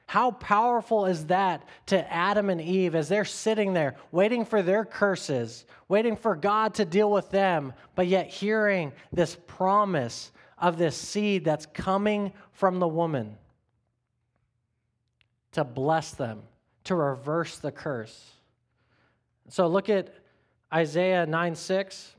How 0.07 0.31
powerful 0.31 1.05
is 1.05 1.25
that 1.25 1.67
to 1.87 2.13
Adam 2.13 2.49
and 2.49 2.61
Eve 2.61 2.95
as 2.95 3.09
they're 3.09 3.25
sitting 3.25 3.73
there 3.73 3.95
waiting 4.11 4.45
for 4.45 4.61
their 4.61 4.85
curses, 4.85 5.65
waiting 5.89 6.15
for 6.15 6.33
God 6.33 6.73
to 6.75 6.85
deal 6.85 7.11
with 7.11 7.29
them, 7.29 7.73
but 7.93 8.07
yet 8.07 8.27
hearing 8.29 8.93
this 9.11 9.37
promise 9.47 10.31
of 10.57 10.77
this 10.77 10.95
seed 10.95 11.43
that's 11.43 11.65
coming 11.65 12.31
from 12.53 12.79
the 12.79 12.87
woman? 12.87 13.37
To 15.57 15.63
bless 15.63 16.11
them, 16.11 16.43
to 16.83 16.93
reverse 16.93 17.57
the 17.57 17.71
curse. 17.71 18.31
So 19.49 19.65
look 19.65 19.89
at 19.89 20.13
Isaiah 20.71 21.25
9 21.25 21.55
6. 21.55 22.13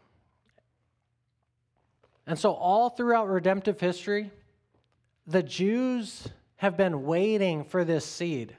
And 2.26 2.36
so, 2.36 2.52
all 2.52 2.90
throughout 2.90 3.28
redemptive 3.28 3.80
history, 3.80 4.30
the 5.26 5.42
Jews 5.42 6.26
have 6.56 6.76
been 6.76 7.04
waiting 7.04 7.64
for 7.64 7.84
this 7.84 8.04
seed. 8.04 8.56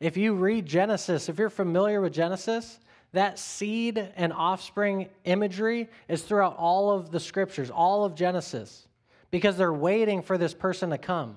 If 0.00 0.16
you 0.16 0.34
read 0.34 0.66
Genesis, 0.66 1.28
if 1.28 1.38
you're 1.38 1.48
familiar 1.48 2.00
with 2.00 2.12
Genesis, 2.12 2.80
that 3.12 3.38
seed 3.38 4.12
and 4.16 4.32
offspring 4.32 5.08
imagery 5.24 5.88
is 6.08 6.22
throughout 6.22 6.56
all 6.56 6.90
of 6.90 7.12
the 7.12 7.20
scriptures, 7.20 7.70
all 7.70 8.04
of 8.04 8.16
Genesis, 8.16 8.88
because 9.30 9.56
they're 9.56 9.72
waiting 9.72 10.20
for 10.20 10.36
this 10.36 10.52
person 10.52 10.90
to 10.90 10.98
come. 10.98 11.36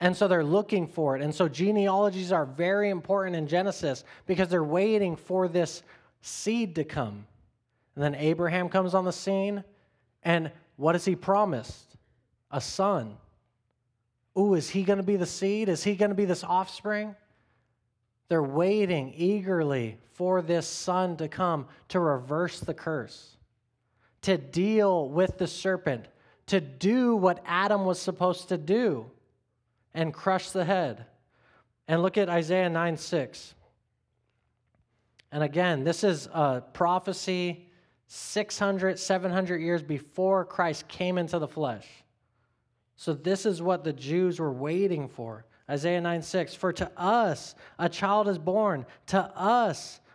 And 0.00 0.16
so 0.16 0.28
they're 0.28 0.44
looking 0.44 0.86
for 0.86 1.16
it. 1.16 1.22
And 1.22 1.34
so 1.34 1.48
genealogies 1.48 2.30
are 2.30 2.46
very 2.46 2.90
important 2.90 3.34
in 3.36 3.48
Genesis 3.48 4.04
because 4.26 4.48
they're 4.48 4.62
waiting 4.62 5.16
for 5.16 5.48
this 5.48 5.82
seed 6.20 6.76
to 6.76 6.84
come. 6.84 7.26
And 7.94 8.04
then 8.04 8.14
Abraham 8.14 8.68
comes 8.68 8.94
on 8.94 9.04
the 9.04 9.12
scene, 9.12 9.64
and 10.22 10.52
what 10.76 10.94
has 10.94 11.04
he 11.04 11.16
promised? 11.16 11.96
A 12.52 12.60
son. 12.60 13.16
Ooh, 14.38 14.54
is 14.54 14.70
he 14.70 14.84
going 14.84 14.98
to 14.98 15.02
be 15.02 15.16
the 15.16 15.26
seed? 15.26 15.68
Is 15.68 15.82
he 15.82 15.96
going 15.96 16.10
to 16.10 16.14
be 16.14 16.24
this 16.24 16.44
offspring? 16.44 17.16
They're 18.28 18.42
waiting 18.42 19.12
eagerly 19.16 19.98
for 20.12 20.42
this 20.42 20.68
son 20.68 21.16
to 21.16 21.26
come 21.26 21.66
to 21.88 21.98
reverse 21.98 22.60
the 22.60 22.74
curse, 22.74 23.36
to 24.22 24.38
deal 24.38 25.08
with 25.08 25.38
the 25.38 25.46
serpent, 25.48 26.06
to 26.46 26.60
do 26.60 27.16
what 27.16 27.42
Adam 27.46 27.84
was 27.84 27.98
supposed 27.98 28.48
to 28.50 28.58
do 28.58 29.10
and 29.98 30.14
crush 30.14 30.50
the 30.50 30.64
head. 30.64 31.06
And 31.88 32.02
look 32.02 32.16
at 32.16 32.28
Isaiah 32.28 32.70
9 32.70 32.96
6. 32.96 33.54
And 35.32 35.42
again, 35.42 35.82
this 35.82 36.04
is 36.04 36.28
a 36.32 36.62
prophecy 36.72 37.68
600, 38.06 38.98
700 38.98 39.58
years 39.60 39.82
before 39.82 40.44
Christ 40.44 40.86
came 40.86 41.18
into 41.18 41.38
the 41.38 41.48
flesh. 41.48 41.86
So, 42.96 43.12
this 43.12 43.44
is 43.44 43.60
what 43.60 43.84
the 43.84 43.92
Jews 43.92 44.38
were 44.38 44.52
waiting 44.52 45.08
for. 45.08 45.44
Isaiah 45.68 46.00
9 46.00 46.22
6. 46.22 46.54
For 46.54 46.72
to 46.74 46.90
us 46.96 47.56
a 47.78 47.88
child 47.88 48.28
is 48.28 48.38
born, 48.38 48.86
to 49.08 49.18
us 49.36 50.00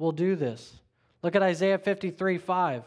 will 0.00 0.10
do 0.10 0.34
this. 0.34 0.80
Look 1.22 1.36
at 1.36 1.42
Isaiah 1.42 1.78
53 1.78 2.38
5. 2.38 2.82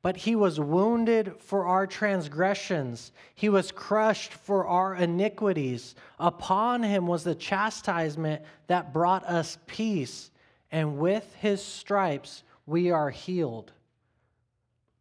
But 0.00 0.16
he 0.16 0.36
was 0.36 0.60
wounded 0.60 1.34
for 1.40 1.66
our 1.66 1.86
transgressions, 1.86 3.10
he 3.34 3.48
was 3.48 3.72
crushed 3.72 4.32
for 4.32 4.64
our 4.66 4.94
iniquities. 4.94 5.96
Upon 6.20 6.84
him 6.84 7.08
was 7.08 7.24
the 7.24 7.34
chastisement 7.34 8.42
that 8.68 8.92
brought 8.92 9.24
us 9.24 9.58
peace, 9.66 10.30
and 10.70 10.98
with 10.98 11.34
his 11.40 11.60
stripes 11.60 12.44
we 12.64 12.90
are 12.92 13.10
healed. 13.10 13.72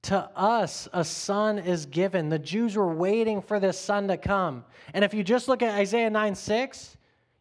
To 0.03 0.17
us, 0.35 0.87
a 0.93 1.03
son 1.03 1.59
is 1.59 1.85
given. 1.85 2.29
The 2.29 2.39
Jews 2.39 2.75
were 2.75 2.93
waiting 2.93 3.41
for 3.41 3.59
this 3.59 3.77
son 3.77 4.07
to 4.07 4.17
come. 4.17 4.63
And 4.93 5.03
if 5.03 5.13
you 5.13 5.23
just 5.23 5.47
look 5.47 5.61
at 5.61 5.77
Isaiah 5.77 6.09
9 6.09 6.33
6, 6.33 6.96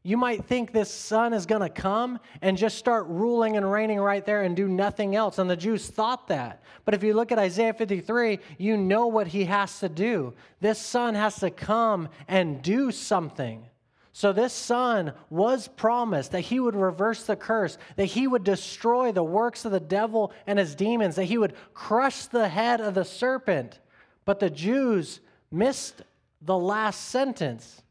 you 0.06 0.16
might 0.16 0.44
think 0.44 0.70
this 0.70 0.88
son 0.88 1.32
is 1.32 1.46
going 1.46 1.62
to 1.62 1.68
come 1.68 2.20
and 2.40 2.56
just 2.56 2.78
start 2.78 3.08
ruling 3.08 3.56
and 3.56 3.68
reigning 3.68 3.98
right 3.98 4.24
there 4.24 4.44
and 4.44 4.54
do 4.54 4.68
nothing 4.68 5.16
else. 5.16 5.40
And 5.40 5.50
the 5.50 5.56
Jews 5.56 5.88
thought 5.88 6.28
that. 6.28 6.62
But 6.84 6.94
if 6.94 7.02
you 7.02 7.12
look 7.12 7.32
at 7.32 7.40
Isaiah 7.40 7.74
53, 7.74 8.38
you 8.56 8.76
know 8.76 9.08
what 9.08 9.26
he 9.26 9.46
has 9.46 9.80
to 9.80 9.88
do. 9.88 10.32
This 10.60 10.78
son 10.78 11.16
has 11.16 11.34
to 11.40 11.50
come 11.50 12.08
and 12.28 12.62
do 12.62 12.92
something. 12.92 13.66
So, 14.12 14.32
this 14.32 14.52
son 14.52 15.12
was 15.28 15.68
promised 15.68 16.30
that 16.32 16.40
he 16.42 16.60
would 16.60 16.76
reverse 16.76 17.24
the 17.24 17.36
curse, 17.36 17.76
that 17.96 18.06
he 18.06 18.28
would 18.28 18.44
destroy 18.44 19.10
the 19.10 19.24
works 19.24 19.64
of 19.64 19.72
the 19.72 19.80
devil 19.80 20.32
and 20.46 20.58
his 20.58 20.76
demons, 20.76 21.16
that 21.16 21.24
he 21.24 21.36
would 21.36 21.54
crush 21.74 22.26
the 22.26 22.48
head 22.48 22.80
of 22.80 22.94
the 22.94 23.04
serpent. 23.04 23.80
But 24.24 24.38
the 24.38 24.50
Jews 24.50 25.20
missed 25.50 26.02
the 26.40 26.56
last 26.56 27.08
sentence 27.08 27.82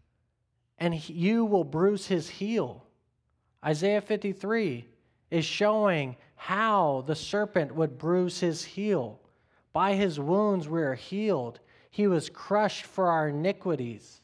and 0.77 1.09
you 1.09 1.45
will 1.45 1.63
bruise 1.63 2.07
his 2.07 2.29
heel. 2.29 2.85
Isaiah 3.63 4.01
53 4.01 4.87
is 5.31 5.45
showing 5.45 6.15
how 6.35 7.03
the 7.07 7.15
serpent 7.15 7.73
would 7.73 7.97
bruise 7.97 8.39
his 8.39 8.63
heel. 8.63 9.19
By 9.73 9.95
his 9.95 10.19
wounds 10.19 10.67
we 10.67 10.81
are 10.81 10.95
healed. 10.95 11.59
He 11.89 12.07
was 12.07 12.29
crushed 12.29 12.85
for 12.85 13.09
our 13.09 13.29
iniquities. 13.29 14.21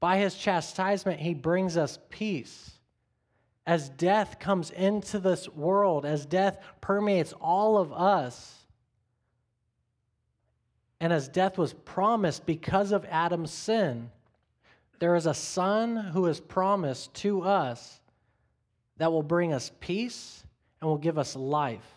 By 0.00 0.18
his 0.18 0.34
chastisement, 0.34 1.20
he 1.20 1.34
brings 1.34 1.76
us 1.76 1.98
peace. 2.10 2.72
As 3.66 3.88
death 3.88 4.40
comes 4.40 4.70
into 4.70 5.20
this 5.20 5.48
world, 5.48 6.04
as 6.04 6.26
death 6.26 6.58
permeates 6.80 7.32
all 7.34 7.78
of 7.78 7.92
us, 7.92 8.66
and 11.00 11.12
as 11.12 11.28
death 11.28 11.58
was 11.58 11.72
promised 11.72 12.46
because 12.46 12.90
of 12.90 13.04
Adam's 13.04 13.52
sin, 13.52 14.10
there 15.02 15.16
is 15.16 15.26
a 15.26 15.34
son 15.34 15.96
who 15.96 16.26
is 16.26 16.38
promised 16.38 17.12
to 17.12 17.42
us 17.42 18.00
that 18.98 19.10
will 19.10 19.24
bring 19.24 19.52
us 19.52 19.72
peace 19.80 20.44
and 20.80 20.88
will 20.88 20.96
give 20.96 21.18
us 21.18 21.34
life. 21.34 21.92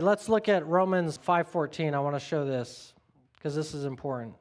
Let's 0.00 0.28
look 0.28 0.48
at 0.48 0.66
Romans 0.66 1.16
5:14. 1.16 1.94
I 1.94 2.00
want 2.00 2.16
to 2.16 2.20
show 2.20 2.44
this 2.44 2.92
because 3.36 3.54
this 3.54 3.72
is 3.72 3.84
important. 3.84 4.34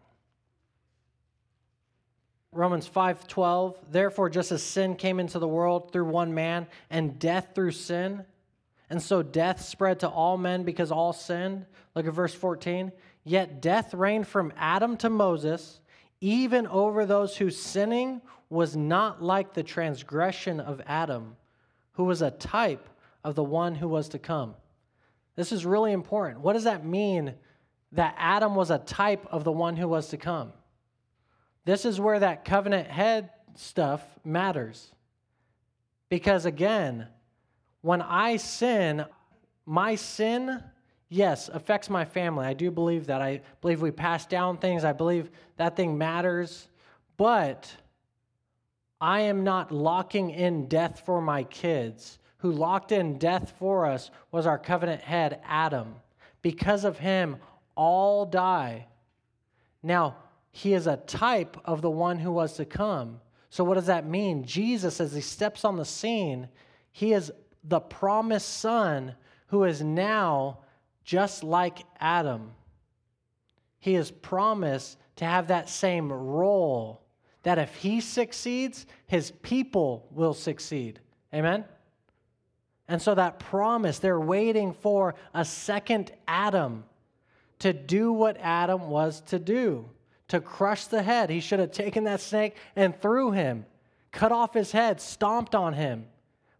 Romans 2.52 2.88
5:12 2.90 3.78
Therefore 3.92 4.32
just 4.32 4.52
as 4.52 4.64
sin 4.64 4.96
came 4.96 5.20
into 5.20 5.38
the 5.38 5.48
world 5.48 5.92
through 5.92 6.06
one 6.06 6.34
man 6.34 6.66
and 6.90 7.20
death 7.20 7.50
through 7.54 7.74
sin 7.74 8.26
and 8.90 9.00
so 9.00 9.22
death 9.22 9.62
spread 9.62 10.00
to 10.00 10.10
all 10.10 10.36
men 10.36 10.64
because 10.64 10.92
all 10.92 11.14
sinned 11.14 11.68
look 11.94 12.08
at 12.08 12.14
verse 12.14 12.34
14 12.34 12.92
yet 13.24 13.62
death 13.62 13.94
reigned 13.94 14.28
from 14.28 14.52
Adam 14.58 14.98
to 14.98 15.12
Moses 15.12 15.81
even 16.22 16.68
over 16.68 17.06
those 17.06 17.36
whose 17.36 17.60
sinning 17.60 18.22
was 18.50 18.76
not 18.76 19.24
like 19.24 19.54
the 19.54 19.64
transgression 19.64 20.60
of 20.60 20.82
Adam, 20.86 21.36
who 21.94 22.04
was 22.04 22.22
a 22.22 22.32
type 22.32 22.88
of 23.24 23.36
the 23.36 23.44
one 23.44 23.76
who 23.76 23.88
was 23.88 24.10
to 24.10 24.20
come. 24.20 24.54
This 25.36 25.52
is 25.52 25.66
really 25.66 25.92
important. 25.92 26.42
What 26.42 26.54
does 26.54 26.66
that 26.66 26.86
mean 26.86 27.34
that 27.94 28.16
Adam 28.18 28.56
was 28.56 28.70
a 28.70 28.78
type 28.78 29.26
of 29.32 29.44
the 29.44 29.52
one 29.52 29.76
who 29.76 29.88
was 29.88 30.10
to 30.10 30.18
come? 30.18 30.54
This 31.66 31.86
is 31.86 32.00
where 32.00 32.20
that 32.20 32.46
covenant 32.46 32.88
head 32.88 33.30
stuff 33.56 34.02
matters. 34.24 34.92
Because 36.10 36.46
again, 36.46 37.08
when 37.82 38.02
I 38.02 38.38
sin, 38.38 39.06
my 39.66 39.96
sin 39.96 40.64
yes, 41.12 41.50
affects 41.50 41.90
my 41.90 42.06
family. 42.06 42.48
I 42.48 42.54
do 42.54 42.72
believe 42.72 43.06
that. 43.08 43.22
I 43.22 43.42
believe 43.60 43.82
we 43.82 43.92
pass 43.92 44.26
down 44.26 44.58
things. 44.58 44.84
I 44.84 44.94
believe 44.94 45.30
that 45.58 45.76
thing 45.76 45.98
matters. 45.98 46.68
But 47.18 47.72
I 49.00 49.22
am 49.22 49.44
not 49.44 49.72
locking 49.72 50.32
in 50.32 50.68
death 50.68 51.04
for 51.06 51.22
my 51.22 51.44
kids. 51.44 52.18
Who 52.38 52.52
locked 52.52 52.92
in 52.92 53.20
death 53.20 53.54
for 53.60 53.86
us 53.86 54.10
was 54.32 54.48
our 54.48 54.58
covenant 54.58 55.02
head, 55.02 55.42
Adam. 55.46 55.94
Because 56.42 56.86
of 56.86 56.98
him, 56.98 57.38
all 57.76 58.26
die. 58.26 58.88
Now, 59.84 60.16
he 60.52 60.74
is 60.74 60.88
a 60.88 60.98
type 60.98 61.58
of 61.66 61.82
the 61.82 61.92
one 61.92 62.18
who 62.18 62.32
was 62.32 62.54
to 62.54 62.66
come. 62.66 63.22
So, 63.50 63.64
what 63.64 63.76
does 63.76 63.86
that 63.88 64.08
mean? 64.08 64.44
Jesus, 64.44 65.00
as 65.00 65.14
he 65.14 65.22
steps 65.22 65.66
on 65.66 65.76
the 65.76 65.86
scene, 65.86 66.48
he 66.92 67.14
is 67.14 67.32
the 67.64 67.80
promised 67.80 68.58
son 68.58 69.14
who 69.48 69.66
is 69.66 69.82
now 69.82 70.60
just 71.04 71.44
like 71.44 71.80
Adam, 72.00 72.52
he 73.80 73.96
is 73.96 74.12
promised 74.12 74.98
to 75.18 75.26
have 75.26 75.48
that 75.48 75.70
same 75.70 76.12
role 76.12 77.02
that 77.44 77.58
if 77.58 77.76
he 77.76 78.02
succeeds, 78.02 78.86
his 79.08 79.32
people 79.42 80.08
will 80.12 80.34
succeed. 80.34 81.00
Amen? 81.34 81.66
And 82.88 83.02
so 83.02 83.16
that 83.16 83.40
promise, 83.40 84.00
they're 84.00 84.20
waiting 84.20 84.74
for 84.74 85.16
a 85.34 85.46
second 85.46 86.12
Adam 86.28 86.84
to 87.60 87.74
do 87.74 88.12
what 88.12 88.38
Adam 88.40 88.90
was 88.90 89.22
to 89.22 89.40
do 89.40 89.90
to 90.32 90.40
crush 90.40 90.86
the 90.86 91.04
head. 91.04 91.30
He 91.30 91.42
should 91.42 91.60
have 91.60 91.72
taken 91.72 92.06
that 92.06 92.22
snake 92.22 92.56
and 92.76 93.00
threw 93.00 93.32
him, 93.32 93.66
cut 94.12 94.32
off 94.32 94.54
his 94.54 94.72
head, 94.72 95.02
stomped 95.02 95.56
on 95.56 95.74
him. 95.74 96.06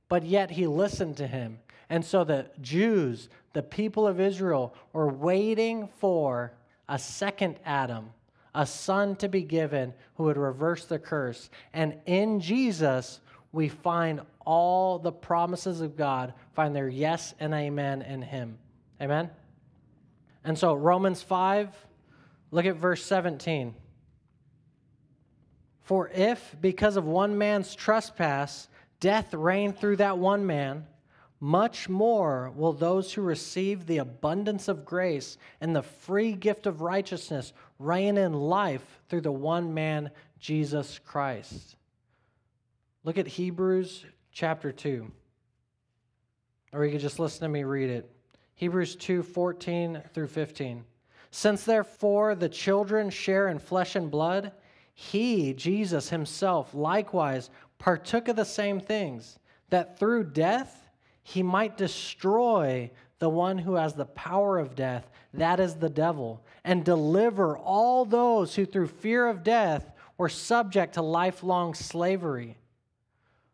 But 0.10 0.26
yet 0.26 0.52
he 0.52 0.68
listened 0.68 1.18
to 1.18 1.28
him. 1.28 1.60
And 1.92 2.06
so 2.06 2.24
the 2.24 2.46
Jews, 2.62 3.28
the 3.52 3.62
people 3.62 4.08
of 4.08 4.22
Israel, 4.22 4.74
were 4.94 5.10
waiting 5.10 5.90
for 6.00 6.54
a 6.88 6.98
second 6.98 7.60
Adam, 7.66 8.12
a 8.56 8.66
son 8.66 9.18
to 9.18 9.28
be 9.28 9.42
given 9.42 9.94
who 10.16 10.24
would 10.24 10.38
reverse 10.38 10.86
the 10.86 10.98
curse. 10.98 11.50
And 11.74 11.96
in 12.06 12.40
Jesus, 12.40 13.20
we 13.52 13.68
find 13.68 14.22
all 14.46 15.00
the 15.00 15.12
promises 15.12 15.82
of 15.82 15.98
God, 15.98 16.34
find 16.56 16.74
their 16.74 16.88
yes 16.88 17.34
and 17.42 17.54
amen 17.54 18.04
in 18.04 18.22
him. 18.22 18.58
Amen? 19.02 19.30
And 20.46 20.58
so, 20.58 20.74
Romans 20.74 21.22
5, 21.22 21.76
look 22.52 22.66
at 22.66 22.78
verse 22.78 23.04
17. 23.04 23.76
For 25.82 26.08
if, 26.08 26.56
because 26.62 26.96
of 26.96 27.04
one 27.04 27.38
man's 27.38 27.76
trespass, 27.76 28.70
death 29.02 29.34
reigned 29.34 29.78
through 29.78 29.98
that 29.98 30.18
one 30.18 30.46
man, 30.46 30.86
much 31.44 31.90
more 31.90 32.54
will 32.56 32.72
those 32.72 33.12
who 33.12 33.22
receive 33.24 33.88
the 33.88 33.98
abundance 33.98 34.68
of 34.68 34.86
grace 34.86 35.40
and 35.60 35.76
the 35.76 35.82
free 35.82 36.34
gift 36.34 36.68
of 36.68 36.82
righteousness 36.82 37.52
reign 37.80 38.16
in 38.16 38.32
life 38.32 39.02
through 39.10 39.22
the 39.22 39.32
one 39.32 39.74
man, 39.74 40.12
Jesus 40.40 41.00
Christ. 41.04 41.76
Look 43.04 43.18
at 43.18 43.26
Hebrews 43.26 44.06
chapter 44.32 44.72
2. 44.72 45.12
Or 46.74 46.86
you 46.86 46.92
could 46.92 47.02
just 47.02 47.20
listen 47.20 47.42
to 47.42 47.50
me 47.50 47.64
read 47.64 47.90
it. 47.90 48.10
Hebrews 48.54 48.96
2 48.96 49.24
14 49.24 50.04
through 50.14 50.28
15. 50.28 50.84
Since 51.32 51.64
therefore 51.64 52.36
the 52.36 52.50
children 52.50 53.10
share 53.10 53.48
in 53.48 53.58
flesh 53.58 53.96
and 53.96 54.12
blood, 54.12 54.52
he, 54.94 55.56
Jesus 55.56 56.10
himself, 56.10 56.76
likewise 56.76 57.50
partook 57.80 58.28
of 58.28 58.36
the 58.36 58.46
same 58.46 58.80
things, 58.80 59.40
that 59.70 59.98
through 59.98 60.26
death, 60.26 60.81
he 61.24 61.44
might 61.44 61.78
destroy 61.78 62.92
the 63.20 63.30
one 63.30 63.58
who 63.58 63.76
has 63.76 63.94
the 63.94 64.06
power 64.06 64.58
of 64.58 64.76
death, 64.76 65.10
that 65.34 65.60
is 65.60 65.76
the 65.76 65.90
devil, 65.90 66.44
and 66.64 66.84
deliver 66.84 67.58
all 67.58 68.04
those 68.04 68.56
who 68.56 68.66
through 68.66 68.88
fear 68.88 69.28
of 69.28 69.44
death 69.44 69.92
were 70.18 70.30
subject 70.30 70.96
to 70.96 71.02
lifelong 71.02 71.74
slavery. 71.74 72.58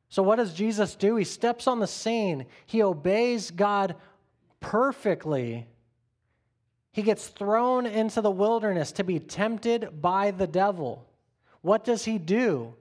So, 0.10 0.24
what 0.24 0.38
does 0.38 0.54
Jesus 0.54 0.96
do? 0.96 1.18
He 1.18 1.26
steps 1.26 1.68
on 1.68 1.80
the 1.80 1.88
scene, 1.88 2.46
he 2.66 2.82
obeys 2.82 3.52
God 3.52 3.96
perfectly. 4.60 5.68
He 6.92 7.04
gets 7.04 7.28
thrown 7.28 7.86
into 7.86 8.22
the 8.22 8.32
wilderness 8.32 8.92
to 8.94 9.04
be 9.04 9.20
tempted 9.20 10.02
by 10.02 10.32
the 10.32 10.48
devil. 10.48 11.06
What 11.62 11.84
does 11.84 12.06
he 12.06 12.18
do? 12.18 12.74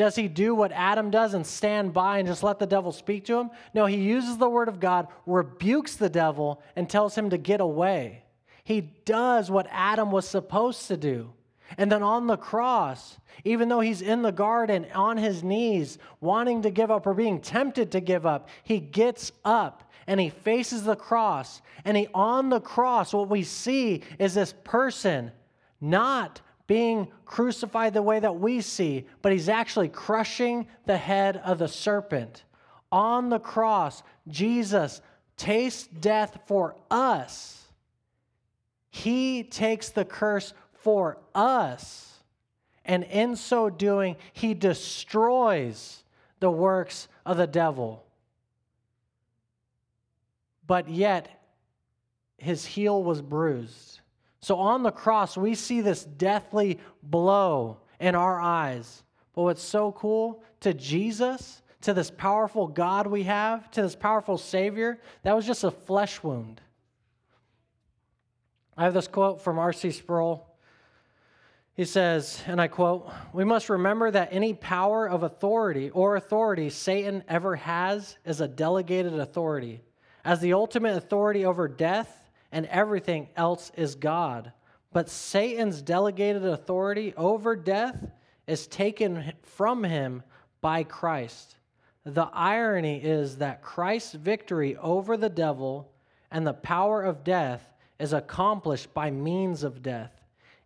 Does 0.00 0.16
he 0.16 0.28
do 0.28 0.54
what 0.54 0.72
Adam 0.72 1.10
does 1.10 1.34
and 1.34 1.46
stand 1.46 1.92
by 1.92 2.16
and 2.20 2.26
just 2.26 2.42
let 2.42 2.58
the 2.58 2.66
devil 2.66 2.90
speak 2.90 3.26
to 3.26 3.36
him? 3.36 3.50
No, 3.74 3.84
he 3.84 3.98
uses 3.98 4.38
the 4.38 4.48
word 4.48 4.68
of 4.68 4.80
God, 4.80 5.08
rebukes 5.26 5.96
the 5.96 6.08
devil, 6.08 6.62
and 6.74 6.88
tells 6.88 7.14
him 7.14 7.28
to 7.28 7.36
get 7.36 7.60
away. 7.60 8.24
He 8.64 8.80
does 8.80 9.50
what 9.50 9.66
Adam 9.70 10.10
was 10.10 10.26
supposed 10.26 10.88
to 10.88 10.96
do. 10.96 11.34
And 11.76 11.92
then 11.92 12.02
on 12.02 12.28
the 12.28 12.38
cross, 12.38 13.18
even 13.44 13.68
though 13.68 13.80
he's 13.80 14.00
in 14.00 14.22
the 14.22 14.32
garden 14.32 14.86
on 14.94 15.18
his 15.18 15.44
knees, 15.44 15.98
wanting 16.22 16.62
to 16.62 16.70
give 16.70 16.90
up 16.90 17.06
or 17.06 17.12
being 17.12 17.38
tempted 17.38 17.92
to 17.92 18.00
give 18.00 18.24
up, 18.24 18.48
he 18.64 18.80
gets 18.80 19.32
up 19.44 19.92
and 20.06 20.18
he 20.18 20.30
faces 20.30 20.82
the 20.82 20.96
cross. 20.96 21.60
And 21.84 21.94
he 21.94 22.08
on 22.14 22.48
the 22.48 22.62
cross, 22.62 23.12
what 23.12 23.28
we 23.28 23.42
see 23.42 24.02
is 24.18 24.32
this 24.32 24.54
person 24.64 25.30
not 25.78 26.40
being 26.70 27.08
crucified 27.24 27.92
the 27.92 28.00
way 28.00 28.20
that 28.20 28.38
we 28.38 28.60
see, 28.60 29.04
but 29.22 29.32
he's 29.32 29.48
actually 29.48 29.88
crushing 29.88 30.68
the 30.86 30.96
head 30.96 31.36
of 31.38 31.58
the 31.58 31.66
serpent. 31.66 32.44
On 32.92 33.28
the 33.28 33.40
cross, 33.40 34.04
Jesus 34.28 35.02
tastes 35.36 35.88
death 35.88 36.38
for 36.46 36.76
us. 36.88 37.66
He 38.88 39.42
takes 39.42 39.88
the 39.88 40.04
curse 40.04 40.54
for 40.74 41.18
us. 41.34 42.20
And 42.84 43.02
in 43.02 43.34
so 43.34 43.68
doing, 43.68 44.14
he 44.32 44.54
destroys 44.54 46.04
the 46.38 46.52
works 46.52 47.08
of 47.26 47.36
the 47.36 47.48
devil. 47.48 48.04
But 50.68 50.88
yet, 50.88 51.42
his 52.38 52.64
heel 52.64 53.02
was 53.02 53.22
bruised. 53.22 53.99
So 54.40 54.56
on 54.56 54.82
the 54.82 54.90
cross, 54.90 55.36
we 55.36 55.54
see 55.54 55.80
this 55.80 56.04
deathly 56.04 56.78
blow 57.02 57.78
in 57.98 58.14
our 58.14 58.40
eyes. 58.40 59.02
But 59.34 59.42
what's 59.42 59.62
so 59.62 59.92
cool 59.92 60.42
to 60.60 60.72
Jesus, 60.74 61.62
to 61.82 61.94
this 61.94 62.10
powerful 62.10 62.66
God 62.66 63.06
we 63.06 63.24
have, 63.24 63.70
to 63.72 63.82
this 63.82 63.96
powerful 63.96 64.38
Savior, 64.38 64.98
that 65.22 65.36
was 65.36 65.46
just 65.46 65.64
a 65.64 65.70
flesh 65.70 66.22
wound. 66.22 66.60
I 68.76 68.84
have 68.84 68.94
this 68.94 69.08
quote 69.08 69.42
from 69.42 69.58
R.C. 69.58 69.90
Sproul. 69.90 70.46
He 71.74 71.84
says, 71.84 72.42
and 72.46 72.60
I 72.60 72.68
quote, 72.68 73.10
We 73.32 73.44
must 73.44 73.68
remember 73.68 74.10
that 74.10 74.30
any 74.32 74.54
power 74.54 75.06
of 75.08 75.22
authority 75.22 75.90
or 75.90 76.16
authority 76.16 76.70
Satan 76.70 77.24
ever 77.28 77.56
has 77.56 78.16
is 78.24 78.40
a 78.40 78.48
delegated 78.48 79.14
authority. 79.18 79.82
As 80.24 80.40
the 80.40 80.54
ultimate 80.54 80.96
authority 80.96 81.44
over 81.44 81.68
death, 81.68 82.19
and 82.52 82.66
everything 82.66 83.28
else 83.36 83.70
is 83.76 83.94
God. 83.94 84.52
But 84.92 85.08
Satan's 85.08 85.82
delegated 85.82 86.44
authority 86.44 87.14
over 87.16 87.54
death 87.56 88.10
is 88.46 88.66
taken 88.66 89.32
from 89.42 89.84
him 89.84 90.22
by 90.60 90.82
Christ. 90.82 91.56
The 92.04 92.28
irony 92.32 93.02
is 93.02 93.36
that 93.36 93.62
Christ's 93.62 94.14
victory 94.14 94.76
over 94.76 95.16
the 95.16 95.28
devil 95.28 95.92
and 96.30 96.46
the 96.46 96.54
power 96.54 97.02
of 97.02 97.24
death 97.24 97.62
is 97.98 98.12
accomplished 98.12 98.92
by 98.94 99.10
means 99.10 99.62
of 99.62 99.82
death. 99.82 100.12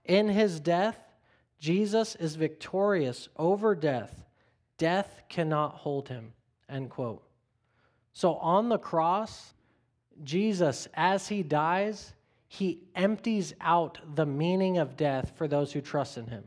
In 0.05 0.29
his 0.29 0.61
death, 0.61 0.99
Jesus 1.59 2.15
is 2.17 2.37
victorious 2.37 3.29
over 3.37 3.75
death. 3.75 4.25
Death 4.79 5.23
cannot 5.29 5.75
hold 5.75 6.09
him. 6.09 6.33
End 6.69 6.91
quote. 6.91 7.23
So 8.13 8.35
on 8.37 8.69
the 8.69 8.79
cross, 8.79 9.54
Jesus, 10.23 10.89
as 10.95 11.29
he 11.29 11.43
dies, 11.43 12.13
he 12.47 12.81
empties 12.95 13.55
out 13.61 13.99
the 14.15 14.27
meaning 14.27 14.79
of 14.79 14.97
death 14.97 15.33
for 15.37 15.49
those 15.49 15.73
who 15.73 15.81
trust 15.81 16.19
in 16.19 16.27
him. 16.27 16.45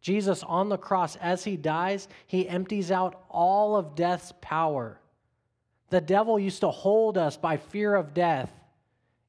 Jesus 0.00 0.42
on 0.42 0.68
the 0.68 0.76
cross, 0.76 1.14
as 1.16 1.44
he 1.44 1.56
dies, 1.56 2.08
he 2.26 2.48
empties 2.48 2.90
out 2.90 3.24
all 3.30 3.76
of 3.76 3.94
death's 3.94 4.32
power. 4.40 4.98
The 5.90 6.00
devil 6.00 6.38
used 6.38 6.60
to 6.60 6.70
hold 6.70 7.16
us 7.16 7.36
by 7.36 7.56
fear 7.56 7.94
of 7.94 8.14
death, 8.14 8.50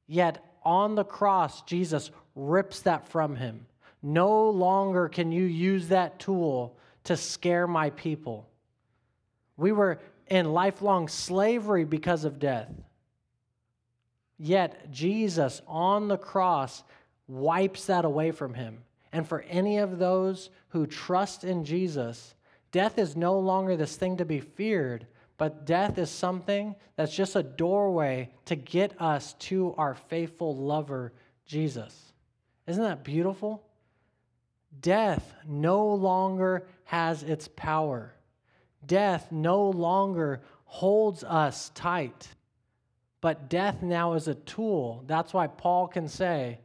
yet 0.08 0.42
on 0.64 0.96
the 0.96 1.04
cross, 1.04 1.62
Jesus 1.62 2.10
rips 2.34 2.80
that 2.80 3.06
from 3.08 3.36
him. 3.36 3.66
No 4.02 4.50
longer 4.50 5.08
can 5.08 5.30
you 5.30 5.44
use 5.44 5.88
that 5.88 6.18
tool 6.18 6.76
to 7.04 7.16
scare 7.16 7.66
my 7.66 7.90
people. 7.90 8.48
We 9.56 9.72
were 9.72 10.00
in 10.26 10.52
lifelong 10.52 11.08
slavery 11.08 11.84
because 11.84 12.24
of 12.24 12.38
death. 12.38 12.68
Yet 14.38 14.90
Jesus 14.90 15.62
on 15.66 16.08
the 16.08 16.18
cross 16.18 16.82
wipes 17.28 17.86
that 17.86 18.04
away 18.04 18.30
from 18.30 18.54
him. 18.54 18.82
And 19.12 19.26
for 19.26 19.42
any 19.42 19.78
of 19.78 19.98
those 19.98 20.50
who 20.68 20.86
trust 20.86 21.44
in 21.44 21.64
Jesus, 21.64 22.34
death 22.72 22.98
is 22.98 23.16
no 23.16 23.38
longer 23.38 23.76
this 23.76 23.96
thing 23.96 24.16
to 24.16 24.24
be 24.24 24.40
feared, 24.40 25.06
but 25.38 25.64
death 25.64 25.98
is 25.98 26.10
something 26.10 26.74
that's 26.96 27.14
just 27.14 27.36
a 27.36 27.42
doorway 27.42 28.30
to 28.46 28.56
get 28.56 29.00
us 29.00 29.34
to 29.34 29.74
our 29.78 29.94
faithful 29.94 30.56
lover, 30.56 31.12
Jesus. 31.46 32.12
Isn't 32.66 32.82
that 32.82 33.04
beautiful? 33.04 33.62
Death 34.80 35.34
no 35.46 35.94
longer 35.94 36.66
has 36.84 37.22
its 37.22 37.48
power. 37.48 38.14
Death 38.86 39.30
no 39.30 39.70
longer 39.70 40.42
holds 40.64 41.22
us 41.24 41.70
tight. 41.74 42.28
But 43.24 43.48
death 43.48 43.80
now 43.80 44.12
is 44.12 44.28
a 44.28 44.34
tool. 44.34 45.02
That's 45.06 45.32
why 45.32 45.46
Paul 45.46 45.88
can 45.88 46.08
say, 46.08 46.58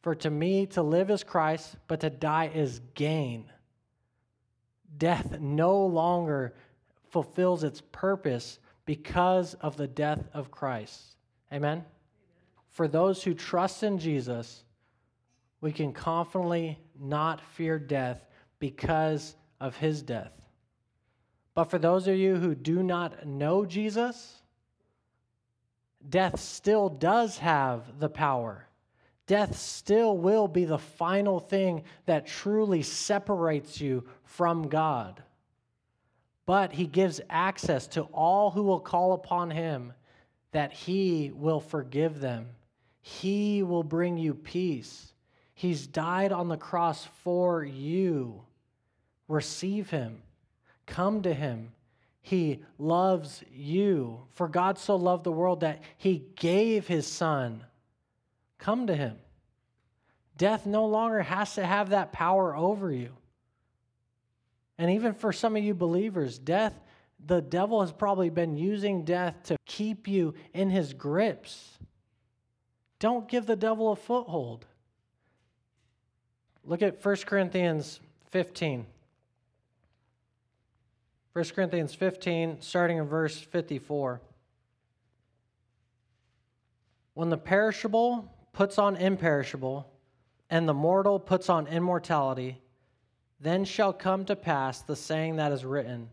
For 0.00 0.14
to 0.14 0.30
me 0.30 0.64
to 0.68 0.80
live 0.80 1.10
is 1.10 1.22
Christ, 1.22 1.76
but 1.86 2.00
to 2.00 2.08
die 2.08 2.50
is 2.54 2.80
gain. 2.94 3.44
Death 4.96 5.38
no 5.38 5.84
longer 5.84 6.54
fulfills 7.10 7.62
its 7.62 7.82
purpose 7.92 8.58
because 8.86 9.52
of 9.52 9.76
the 9.76 9.86
death 9.86 10.24
of 10.32 10.50
Christ. 10.50 11.14
Amen? 11.52 11.84
For 12.70 12.88
those 12.88 13.22
who 13.22 13.34
trust 13.34 13.82
in 13.82 13.98
Jesus, 13.98 14.64
we 15.60 15.72
can 15.72 15.92
confidently 15.92 16.78
not 16.98 17.42
fear 17.42 17.78
death 17.78 18.24
because 18.60 19.36
of 19.60 19.76
his 19.76 20.00
death. 20.00 20.32
But 21.54 21.64
for 21.64 21.78
those 21.78 22.08
of 22.08 22.16
you 22.16 22.36
who 22.36 22.54
do 22.54 22.82
not 22.82 23.26
know 23.26 23.66
Jesus, 23.66 24.40
death 26.10 26.40
still 26.40 26.88
does 26.88 27.38
have 27.38 27.98
the 27.98 28.08
power. 28.08 28.66
Death 29.26 29.56
still 29.58 30.16
will 30.16 30.46
be 30.46 30.64
the 30.64 30.78
final 30.78 31.40
thing 31.40 31.82
that 32.06 32.26
truly 32.26 32.82
separates 32.82 33.80
you 33.80 34.04
from 34.24 34.68
God. 34.68 35.22
But 36.46 36.72
he 36.72 36.86
gives 36.86 37.20
access 37.28 37.88
to 37.88 38.02
all 38.12 38.52
who 38.52 38.62
will 38.62 38.80
call 38.80 39.14
upon 39.14 39.50
him 39.50 39.92
that 40.52 40.72
he 40.72 41.32
will 41.34 41.60
forgive 41.60 42.20
them. 42.20 42.50
He 43.00 43.62
will 43.64 43.82
bring 43.82 44.16
you 44.16 44.32
peace. 44.34 45.12
He's 45.54 45.86
died 45.86 46.32
on 46.32 46.48
the 46.48 46.56
cross 46.56 47.08
for 47.24 47.64
you. 47.64 48.42
Receive 49.26 49.90
him. 49.90 50.22
Come 50.86 51.22
to 51.22 51.34
him. 51.34 51.72
He 52.26 52.58
loves 52.76 53.44
you. 53.52 54.22
For 54.32 54.48
God 54.48 54.78
so 54.78 54.96
loved 54.96 55.22
the 55.22 55.30
world 55.30 55.60
that 55.60 55.80
he 55.96 56.24
gave 56.34 56.88
his 56.88 57.06
son. 57.06 57.62
Come 58.58 58.88
to 58.88 58.96
him. 58.96 59.16
Death 60.36 60.66
no 60.66 60.86
longer 60.86 61.22
has 61.22 61.54
to 61.54 61.64
have 61.64 61.90
that 61.90 62.10
power 62.10 62.56
over 62.56 62.90
you. 62.90 63.12
And 64.76 64.90
even 64.90 65.14
for 65.14 65.32
some 65.32 65.54
of 65.54 65.62
you 65.62 65.72
believers, 65.72 66.36
death, 66.36 66.74
the 67.24 67.40
devil 67.40 67.80
has 67.80 67.92
probably 67.92 68.30
been 68.30 68.56
using 68.56 69.04
death 69.04 69.36
to 69.44 69.56
keep 69.64 70.08
you 70.08 70.34
in 70.52 70.68
his 70.68 70.94
grips. 70.94 71.78
Don't 72.98 73.28
give 73.28 73.46
the 73.46 73.54
devil 73.54 73.92
a 73.92 73.96
foothold. 73.96 74.66
Look 76.64 76.82
at 76.82 77.04
1 77.04 77.16
Corinthians 77.18 78.00
15. 78.32 78.84
1 81.36 81.44
Corinthians 81.54 81.94
15, 81.94 82.62
starting 82.62 82.96
in 82.96 83.04
verse 83.04 83.38
54. 83.38 84.22
When 87.12 87.28
the 87.28 87.36
perishable 87.36 88.32
puts 88.54 88.78
on 88.78 88.96
imperishable, 88.96 89.86
and 90.48 90.66
the 90.66 90.72
mortal 90.72 91.20
puts 91.20 91.50
on 91.50 91.66
immortality, 91.66 92.62
then 93.38 93.66
shall 93.66 93.92
come 93.92 94.24
to 94.24 94.34
pass 94.34 94.80
the 94.80 94.96
saying 94.96 95.36
that 95.36 95.52
is 95.52 95.62
written 95.62 96.08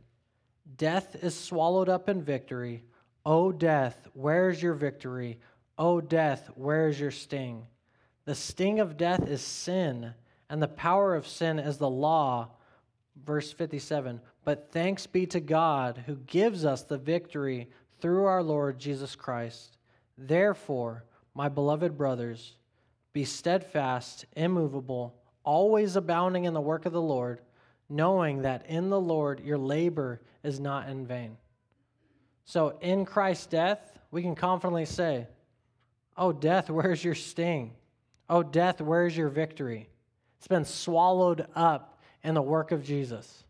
Death 0.75 1.15
is 1.23 1.39
swallowed 1.39 1.87
up 1.87 2.09
in 2.09 2.21
victory. 2.21 2.83
O 3.25 3.53
death, 3.53 4.09
where 4.11 4.49
is 4.49 4.61
your 4.61 4.73
victory? 4.73 5.39
O 5.77 6.01
death, 6.01 6.49
where 6.55 6.89
is 6.89 6.99
your 6.99 7.11
sting? 7.11 7.65
The 8.25 8.35
sting 8.35 8.81
of 8.81 8.97
death 8.97 9.25
is 9.29 9.41
sin, 9.41 10.15
and 10.49 10.61
the 10.61 10.67
power 10.67 11.15
of 11.15 11.25
sin 11.25 11.59
is 11.59 11.77
the 11.77 11.89
law. 11.89 12.49
Verse 13.15 13.51
57 13.51 14.19
but 14.45 14.71
thanks 14.71 15.07
be 15.07 15.25
to 15.27 15.39
God 15.39 16.03
who 16.05 16.15
gives 16.27 16.65
us 16.65 16.83
the 16.83 16.97
victory 16.97 17.69
through 18.01 18.25
our 18.25 18.43
Lord 18.43 18.77
Jesus 18.77 19.15
Christ. 19.15 19.77
Therefore, 20.17 21.05
my 21.33 21.49
beloved 21.49 21.97
brothers, 21.97 22.57
be 23.13 23.23
steadfast, 23.23 24.25
immovable, 24.35 25.15
always 25.43 25.95
abounding 25.95 26.45
in 26.45 26.53
the 26.53 26.61
work 26.61 26.85
of 26.85 26.93
the 26.93 27.01
Lord, 27.01 27.41
knowing 27.89 28.41
that 28.41 28.65
in 28.67 28.89
the 28.89 28.99
Lord 28.99 29.39
your 29.39 29.57
labor 29.57 30.21
is 30.43 30.59
not 30.59 30.89
in 30.89 31.07
vain. 31.07 31.37
So, 32.45 32.77
in 32.81 33.05
Christ's 33.05 33.45
death, 33.45 33.97
we 34.11 34.21
can 34.21 34.35
confidently 34.35 34.85
say, 34.85 35.27
Oh, 36.17 36.33
death, 36.33 36.69
where's 36.69 37.03
your 37.03 37.15
sting? 37.15 37.71
Oh, 38.29 38.43
death, 38.43 38.81
where's 38.81 39.15
your 39.15 39.29
victory? 39.29 39.89
It's 40.37 40.47
been 40.47 40.65
swallowed 40.65 41.47
up 41.55 41.92
in 42.23 42.33
the 42.33 42.41
work 42.41 42.71
of 42.71 42.83
Jesus. 42.83 43.43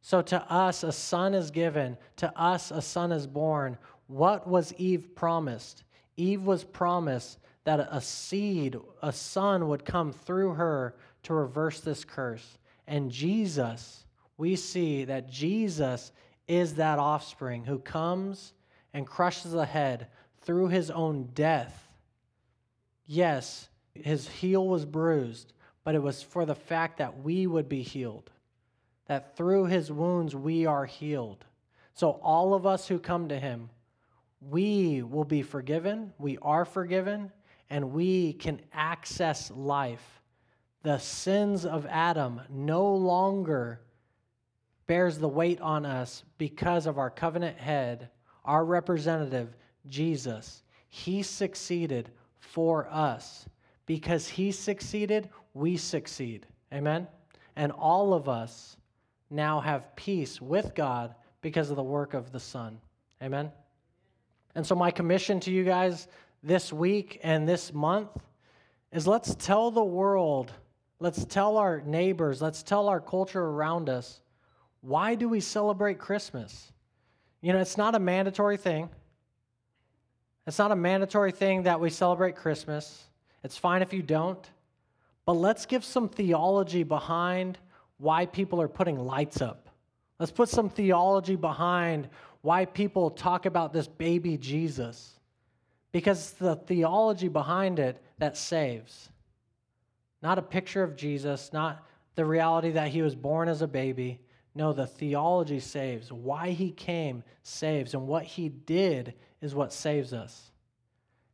So 0.00 0.22
to 0.22 0.40
us, 0.52 0.82
a 0.84 0.92
son 0.92 1.34
is 1.34 1.50
given, 1.50 1.96
to 2.16 2.32
us, 2.38 2.70
a 2.70 2.80
son 2.80 3.12
is 3.12 3.26
born. 3.26 3.76
what 4.06 4.46
was 4.46 4.72
Eve 4.74 5.14
promised? 5.16 5.82
Eve 6.16 6.42
was 6.42 6.62
promised 6.62 7.38
that 7.64 7.80
a 7.90 8.00
seed, 8.00 8.76
a 9.02 9.12
son 9.12 9.68
would 9.68 9.84
come 9.84 10.12
through 10.12 10.54
her 10.54 10.94
to 11.24 11.34
reverse 11.34 11.80
this 11.80 12.04
curse. 12.04 12.58
And 12.86 13.10
Jesus, 13.10 14.04
we 14.38 14.54
see 14.54 15.04
that 15.04 15.28
Jesus 15.28 16.12
is 16.46 16.74
that 16.74 17.00
offspring 17.00 17.64
who 17.64 17.80
comes 17.80 18.52
and 18.94 19.06
crushes 19.06 19.50
the 19.50 19.66
head 19.66 20.06
through 20.42 20.68
his 20.68 20.90
own 20.90 21.28
death. 21.34 21.88
Yes, 23.06 23.68
his 23.94 24.28
heel 24.28 24.66
was 24.66 24.84
bruised, 24.84 25.52
but 25.86 25.94
it 25.94 26.02
was 26.02 26.20
for 26.20 26.44
the 26.44 26.54
fact 26.56 26.98
that 26.98 27.22
we 27.22 27.46
would 27.46 27.68
be 27.68 27.80
healed, 27.80 28.28
that 29.06 29.36
through 29.36 29.66
his 29.66 29.92
wounds 29.92 30.34
we 30.34 30.66
are 30.66 30.84
healed. 30.84 31.44
So, 31.94 32.18
all 32.24 32.54
of 32.54 32.66
us 32.66 32.88
who 32.88 32.98
come 32.98 33.28
to 33.28 33.38
him, 33.38 33.70
we 34.40 35.02
will 35.02 35.24
be 35.24 35.42
forgiven, 35.42 36.12
we 36.18 36.38
are 36.42 36.64
forgiven, 36.64 37.30
and 37.70 37.92
we 37.92 38.32
can 38.32 38.60
access 38.72 39.52
life. 39.52 40.20
The 40.82 40.98
sins 40.98 41.64
of 41.64 41.86
Adam 41.86 42.40
no 42.50 42.92
longer 42.92 43.80
bears 44.88 45.18
the 45.18 45.28
weight 45.28 45.60
on 45.60 45.86
us 45.86 46.24
because 46.36 46.86
of 46.86 46.98
our 46.98 47.10
covenant 47.10 47.58
head, 47.58 48.10
our 48.44 48.64
representative, 48.64 49.54
Jesus. 49.86 50.64
He 50.88 51.22
succeeded 51.22 52.10
for 52.40 52.88
us. 52.90 53.46
Because 53.86 54.26
he 54.26 54.50
succeeded, 54.50 55.30
we 55.56 55.76
succeed. 55.76 56.46
Amen? 56.72 57.08
And 57.56 57.72
all 57.72 58.12
of 58.12 58.28
us 58.28 58.76
now 59.30 59.60
have 59.60 59.96
peace 59.96 60.40
with 60.40 60.74
God 60.74 61.14
because 61.40 61.70
of 61.70 61.76
the 61.76 61.82
work 61.82 62.14
of 62.14 62.30
the 62.30 62.40
Son. 62.40 62.78
Amen? 63.22 63.50
And 64.54 64.66
so, 64.66 64.74
my 64.74 64.90
commission 64.90 65.40
to 65.40 65.50
you 65.50 65.64
guys 65.64 66.08
this 66.42 66.72
week 66.72 67.20
and 67.22 67.48
this 67.48 67.72
month 67.72 68.10
is 68.92 69.06
let's 69.06 69.34
tell 69.34 69.70
the 69.70 69.84
world, 69.84 70.52
let's 71.00 71.24
tell 71.24 71.56
our 71.56 71.80
neighbors, 71.80 72.40
let's 72.40 72.62
tell 72.62 72.88
our 72.88 73.00
culture 73.00 73.42
around 73.42 73.88
us 73.88 74.20
why 74.80 75.16
do 75.16 75.28
we 75.28 75.40
celebrate 75.40 75.98
Christmas? 75.98 76.72
You 77.40 77.52
know, 77.52 77.58
it's 77.58 77.76
not 77.76 77.96
a 77.96 77.98
mandatory 77.98 78.56
thing. 78.56 78.88
It's 80.46 80.58
not 80.58 80.70
a 80.70 80.76
mandatory 80.76 81.32
thing 81.32 81.64
that 81.64 81.80
we 81.80 81.90
celebrate 81.90 82.36
Christmas. 82.36 83.04
It's 83.42 83.56
fine 83.56 83.82
if 83.82 83.92
you 83.92 84.02
don't. 84.02 84.48
But 85.26 85.34
let's 85.34 85.66
give 85.66 85.84
some 85.84 86.08
theology 86.08 86.84
behind 86.84 87.58
why 87.98 88.26
people 88.26 88.62
are 88.62 88.68
putting 88.68 88.98
lights 88.98 89.42
up. 89.42 89.68
Let's 90.18 90.32
put 90.32 90.48
some 90.48 90.70
theology 90.70 91.36
behind 91.36 92.08
why 92.40 92.64
people 92.64 93.10
talk 93.10 93.44
about 93.44 93.72
this 93.72 93.88
baby 93.88 94.38
Jesus. 94.38 95.20
Because 95.92 96.18
it's 96.18 96.38
the 96.38 96.56
theology 96.56 97.28
behind 97.28 97.78
it 97.78 98.02
that 98.18 98.36
saves. 98.36 99.10
Not 100.22 100.38
a 100.38 100.42
picture 100.42 100.82
of 100.82 100.96
Jesus, 100.96 101.52
not 101.52 101.84
the 102.14 102.24
reality 102.24 102.70
that 102.70 102.88
he 102.88 103.02
was 103.02 103.14
born 103.14 103.48
as 103.48 103.60
a 103.60 103.68
baby, 103.68 104.20
no, 104.56 104.72
the 104.72 104.86
theology 104.86 105.60
saves. 105.60 106.10
Why 106.10 106.50
he 106.50 106.70
came 106.70 107.22
saves, 107.42 107.92
and 107.92 108.06
what 108.08 108.24
he 108.24 108.48
did 108.48 109.12
is 109.42 109.54
what 109.54 109.70
saves 109.70 110.14
us. 110.14 110.50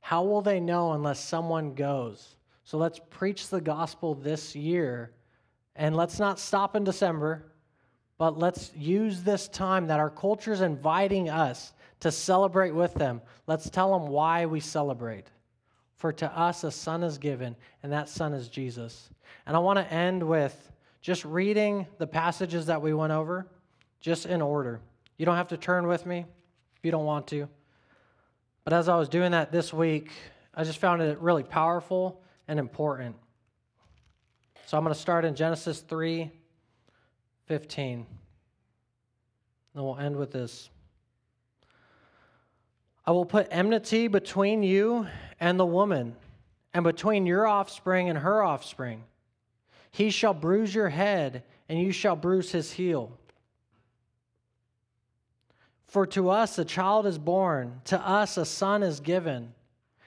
How 0.00 0.24
will 0.24 0.42
they 0.42 0.59
know 0.59 0.92
unless 0.92 1.20
someone 1.20 1.74
goes? 1.74 2.35
So 2.64 2.79
let's 2.79 3.01
preach 3.11 3.48
the 3.48 3.61
gospel 3.61 4.14
this 4.14 4.55
year, 4.55 5.11
and 5.75 5.96
let's 5.96 6.18
not 6.18 6.38
stop 6.38 6.77
in 6.77 6.85
December, 6.85 7.53
but 8.18 8.38
let's 8.38 8.72
use 8.77 9.22
this 9.22 9.48
time 9.48 9.88
that 9.88 9.98
our 9.98 10.11
culture 10.11 10.53
is 10.53 10.61
inviting 10.61 11.29
us 11.29 11.72
to 12.01 12.12
celebrate 12.12 12.72
with 12.72 12.94
them. 12.94 13.20
Let's 13.46 13.68
tell 13.68 13.98
them 13.98 14.09
why 14.09 14.46
we 14.46 14.61
celebrate. 14.61 15.27
For 15.96 16.12
to 16.14 16.38
us 16.38 16.64
a 16.64 16.70
son 16.70 17.03
is 17.03 17.18
given, 17.18 17.57
and 17.83 17.92
that 17.92 18.09
son 18.09 18.33
is 18.33 18.48
Jesus. 18.48 19.11
And 19.46 19.57
I 19.57 19.61
want 19.61 19.79
to 19.79 19.92
end 19.92 20.22
with 20.22 20.70
just 21.01 21.25
reading 21.25 21.87
the 21.98 22.07
passages 22.07 22.66
that 22.66 22.81
we 22.81 22.94
went 22.94 23.12
over, 23.12 23.46
just 24.01 24.27
in 24.27 24.40
order. 24.40 24.81
You 25.16 25.27
don't 25.27 25.37
have 25.37 25.48
to 25.48 25.57
turn 25.57 25.87
with 25.87 26.07
me 26.07 26.25
if 26.77 26.85
you 26.85 26.90
don't 26.90 27.05
want 27.05 27.27
to. 27.29 27.48
But 28.64 28.72
as 28.72 28.88
I 28.88 28.96
was 28.96 29.09
doing 29.09 29.33
that 29.33 29.51
this 29.51 29.72
week, 29.72 30.11
I 30.55 30.62
just 30.62 30.79
found 30.79 31.03
it 31.03 31.18
really 31.18 31.42
powerful 31.42 32.21
and 32.52 32.60
important. 32.60 33.16
So 34.66 34.76
I'm 34.76 34.84
going 34.84 34.94
to 34.94 35.00
start 35.00 35.24
in 35.24 35.34
Genesis 35.34 35.80
3 35.80 36.30
15. 37.46 38.06
Then 39.74 39.82
we'll 39.82 39.96
end 39.96 40.16
with 40.16 40.32
this. 40.32 40.68
I 43.06 43.12
will 43.12 43.24
put 43.24 43.48
enmity 43.50 44.06
between 44.06 44.62
you 44.62 45.06
and 45.40 45.58
the 45.58 45.64
woman, 45.64 46.14
and 46.74 46.84
between 46.84 47.24
your 47.24 47.46
offspring 47.46 48.10
and 48.10 48.18
her 48.18 48.42
offspring. 48.42 49.02
He 49.90 50.10
shall 50.10 50.34
bruise 50.34 50.74
your 50.74 50.90
head, 50.90 51.44
and 51.70 51.80
you 51.80 51.90
shall 51.90 52.16
bruise 52.16 52.52
his 52.52 52.72
heel. 52.72 53.18
For 55.86 56.06
to 56.08 56.28
us 56.28 56.58
a 56.58 56.66
child 56.66 57.06
is 57.06 57.18
born, 57.18 57.80
to 57.86 57.98
us 57.98 58.36
a 58.36 58.44
son 58.44 58.82
is 58.82 59.00
given, 59.00 59.54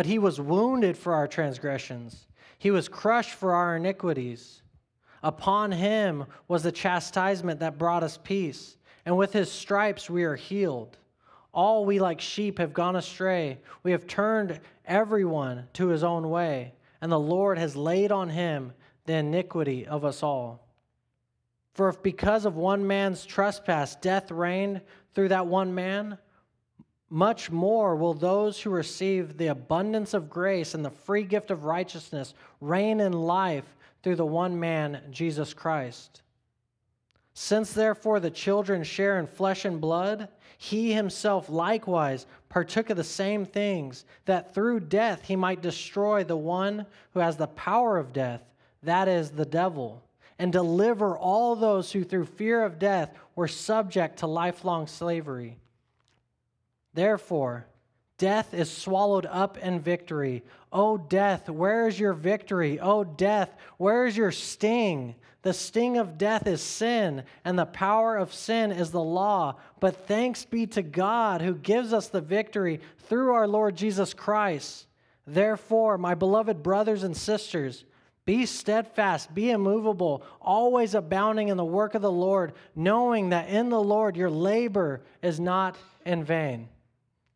But 0.00 0.06
he 0.06 0.18
was 0.18 0.40
wounded 0.40 0.96
for 0.96 1.12
our 1.12 1.28
transgressions, 1.28 2.26
he 2.56 2.70
was 2.70 2.88
crushed 2.88 3.34
for 3.34 3.52
our 3.52 3.76
iniquities. 3.76 4.62
Upon 5.22 5.72
him 5.72 6.24
was 6.48 6.62
the 6.62 6.72
chastisement 6.72 7.60
that 7.60 7.76
brought 7.76 8.02
us 8.02 8.18
peace, 8.24 8.78
and 9.04 9.18
with 9.18 9.34
his 9.34 9.52
stripes 9.52 10.08
we 10.08 10.24
are 10.24 10.36
healed. 10.36 10.96
All 11.52 11.84
we 11.84 11.98
like 11.98 12.18
sheep 12.18 12.56
have 12.56 12.72
gone 12.72 12.96
astray. 12.96 13.58
We 13.82 13.90
have 13.90 14.06
turned 14.06 14.60
everyone 14.86 15.68
to 15.74 15.88
his 15.88 16.02
own 16.02 16.30
way, 16.30 16.72
and 17.02 17.12
the 17.12 17.20
Lord 17.20 17.58
has 17.58 17.76
laid 17.76 18.10
on 18.10 18.30
him 18.30 18.72
the 19.04 19.16
iniquity 19.16 19.86
of 19.86 20.06
us 20.06 20.22
all. 20.22 20.66
For 21.74 21.90
if 21.90 22.02
because 22.02 22.46
of 22.46 22.56
one 22.56 22.86
man's 22.86 23.26
trespass 23.26 23.96
death 23.96 24.30
reigned 24.30 24.80
through 25.12 25.28
that 25.28 25.46
one 25.46 25.74
man, 25.74 26.16
much 27.10 27.50
more 27.50 27.96
will 27.96 28.14
those 28.14 28.60
who 28.60 28.70
receive 28.70 29.36
the 29.36 29.48
abundance 29.48 30.14
of 30.14 30.30
grace 30.30 30.74
and 30.74 30.84
the 30.84 30.90
free 30.90 31.24
gift 31.24 31.50
of 31.50 31.64
righteousness 31.64 32.34
reign 32.60 33.00
in 33.00 33.12
life 33.12 33.76
through 34.02 34.16
the 34.16 34.24
one 34.24 34.58
man, 34.58 35.02
Jesus 35.10 35.52
Christ. 35.52 36.22
Since 37.34 37.72
therefore 37.72 38.20
the 38.20 38.30
children 38.30 38.82
share 38.82 39.18
in 39.18 39.26
flesh 39.26 39.64
and 39.64 39.80
blood, 39.80 40.28
he 40.56 40.92
himself 40.92 41.48
likewise 41.48 42.26
partook 42.48 42.90
of 42.90 42.96
the 42.96 43.04
same 43.04 43.44
things, 43.44 44.04
that 44.24 44.54
through 44.54 44.80
death 44.80 45.24
he 45.24 45.36
might 45.36 45.62
destroy 45.62 46.24
the 46.24 46.36
one 46.36 46.86
who 47.12 47.20
has 47.20 47.36
the 47.36 47.46
power 47.48 47.98
of 47.98 48.12
death, 48.12 48.42
that 48.82 49.08
is, 49.08 49.30
the 49.30 49.44
devil 49.44 50.02
and 50.40 50.54
deliver 50.54 51.18
all 51.18 51.54
those 51.54 51.92
who, 51.92 52.02
through 52.02 52.24
fear 52.24 52.64
of 52.64 52.78
death, 52.78 53.14
were 53.36 53.46
subject 53.46 54.18
to 54.18 54.26
lifelong 54.26 54.86
slavery. 54.86 55.58
Therefore, 56.94 57.66
death 58.18 58.52
is 58.52 58.70
swallowed 58.70 59.26
up 59.26 59.58
in 59.58 59.80
victory. 59.80 60.42
O 60.72 60.98
death, 60.98 61.48
where 61.48 61.88
is 61.88 61.98
your 61.98 62.12
victory? 62.12 62.78
O 62.80 63.04
death, 63.04 63.54
where 63.78 64.06
is 64.06 64.16
your 64.16 64.32
sting? 64.32 65.14
The 65.42 65.54
sting 65.54 65.96
of 65.96 66.18
death 66.18 66.46
is 66.46 66.60
sin, 66.60 67.22
and 67.44 67.58
the 67.58 67.64
power 67.64 68.16
of 68.16 68.34
sin 68.34 68.72
is 68.72 68.90
the 68.90 69.02
law. 69.02 69.56
But 69.80 70.06
thanks 70.06 70.44
be 70.44 70.66
to 70.68 70.82
God 70.82 71.40
who 71.40 71.54
gives 71.54 71.92
us 71.94 72.08
the 72.08 72.20
victory 72.20 72.80
through 73.08 73.32
our 73.32 73.48
Lord 73.48 73.74
Jesus 73.74 74.12
Christ. 74.12 74.86
Therefore, 75.26 75.96
my 75.96 76.14
beloved 76.14 76.62
brothers 76.62 77.04
and 77.04 77.16
sisters, 77.16 77.84
be 78.26 78.44
steadfast, 78.46 79.34
be 79.34 79.50
immovable, 79.50 80.22
always 80.40 80.94
abounding 80.94 81.48
in 81.48 81.56
the 81.56 81.64
work 81.64 81.94
of 81.94 82.02
the 82.02 82.12
Lord, 82.12 82.52
knowing 82.76 83.30
that 83.30 83.48
in 83.48 83.70
the 83.70 83.82
Lord 83.82 84.16
your 84.16 84.30
labor 84.30 85.00
is 85.22 85.40
not 85.40 85.76
in 86.04 86.22
vain. 86.22 86.68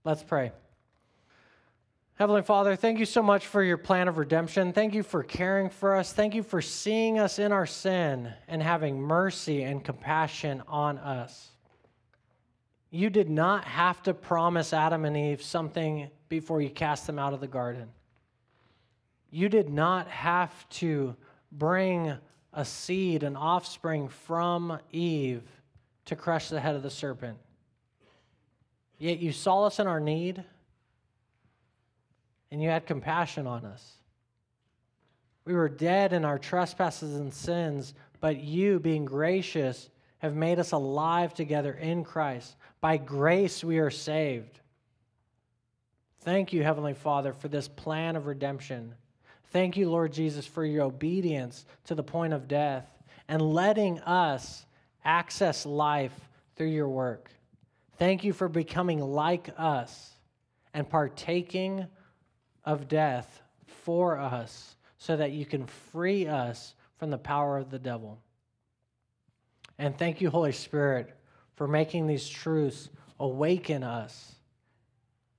Let's 0.04 0.22
pray. 0.22 0.52
Heavenly 2.16 2.42
Father, 2.42 2.76
thank 2.76 2.98
you 2.98 3.06
so 3.06 3.22
much 3.22 3.46
for 3.46 3.62
your 3.62 3.78
plan 3.78 4.06
of 4.06 4.18
redemption. 4.18 4.74
Thank 4.74 4.94
you 4.94 5.02
for 5.02 5.22
caring 5.22 5.70
for 5.70 5.96
us. 5.96 6.12
Thank 6.12 6.34
you 6.34 6.42
for 6.42 6.60
seeing 6.60 7.18
us 7.18 7.38
in 7.38 7.52
our 7.52 7.64
sin 7.64 8.32
and 8.46 8.62
having 8.62 9.00
mercy 9.00 9.62
and 9.62 9.82
compassion 9.82 10.62
on 10.68 10.98
us. 10.98 11.50
You 12.90 13.08
did 13.08 13.30
not 13.30 13.64
have 13.64 14.02
to 14.02 14.12
promise 14.12 14.74
Adam 14.74 15.06
and 15.06 15.16
Eve 15.16 15.42
something 15.42 16.10
before 16.28 16.60
you 16.60 16.70
cast 16.70 17.06
them 17.06 17.18
out 17.18 17.32
of 17.32 17.40
the 17.40 17.48
garden. 17.48 17.88
You 19.30 19.48
did 19.48 19.70
not 19.70 20.06
have 20.08 20.68
to 20.68 21.16
bring 21.50 22.14
a 22.52 22.64
seed, 22.64 23.22
an 23.22 23.36
offspring 23.36 24.08
from 24.08 24.78
Eve 24.92 25.42
to 26.04 26.14
crush 26.14 26.50
the 26.50 26.60
head 26.60 26.76
of 26.76 26.82
the 26.82 26.90
serpent. 26.90 27.38
Yet 28.98 29.18
you 29.18 29.32
saw 29.32 29.64
us 29.64 29.78
in 29.78 29.86
our 29.86 30.00
need 30.00 30.42
and 32.50 32.62
you 32.62 32.68
had 32.68 32.86
compassion 32.86 33.46
on 33.46 33.64
us. 33.64 33.94
We 35.44 35.54
were 35.54 35.68
dead 35.68 36.12
in 36.12 36.24
our 36.24 36.38
trespasses 36.38 37.16
and 37.16 37.32
sins, 37.32 37.94
but 38.20 38.38
you, 38.38 38.78
being 38.80 39.04
gracious, 39.04 39.90
have 40.18 40.34
made 40.34 40.58
us 40.58 40.72
alive 40.72 41.34
together 41.34 41.72
in 41.74 42.04
Christ. 42.04 42.56
By 42.80 42.96
grace 42.96 43.62
we 43.62 43.78
are 43.78 43.90
saved. 43.90 44.60
Thank 46.20 46.52
you, 46.52 46.62
Heavenly 46.62 46.94
Father, 46.94 47.34
for 47.34 47.48
this 47.48 47.68
plan 47.68 48.16
of 48.16 48.26
redemption. 48.26 48.94
Thank 49.50 49.76
you, 49.76 49.90
Lord 49.90 50.12
Jesus, 50.12 50.46
for 50.46 50.64
your 50.64 50.84
obedience 50.84 51.66
to 51.84 51.94
the 51.94 52.02
point 52.02 52.32
of 52.32 52.48
death 52.48 52.86
and 53.28 53.42
letting 53.42 54.00
us 54.00 54.64
access 55.04 55.66
life 55.66 56.18
through 56.56 56.68
your 56.68 56.88
work. 56.88 57.30
Thank 57.98 58.24
you 58.24 58.32
for 58.32 58.48
becoming 58.48 59.00
like 59.00 59.50
us 59.56 60.10
and 60.72 60.88
partaking 60.88 61.86
of 62.64 62.88
death 62.88 63.42
for 63.84 64.18
us 64.18 64.76
so 64.98 65.16
that 65.16 65.32
you 65.32 65.46
can 65.46 65.66
free 65.66 66.26
us 66.26 66.74
from 66.96 67.10
the 67.10 67.18
power 67.18 67.58
of 67.58 67.70
the 67.70 67.78
devil. 67.78 68.18
And 69.78 69.96
thank 69.96 70.20
you, 70.20 70.30
Holy 70.30 70.52
Spirit, 70.52 71.14
for 71.54 71.68
making 71.68 72.06
these 72.06 72.28
truths 72.28 72.88
awaken 73.20 73.82
us 73.82 74.34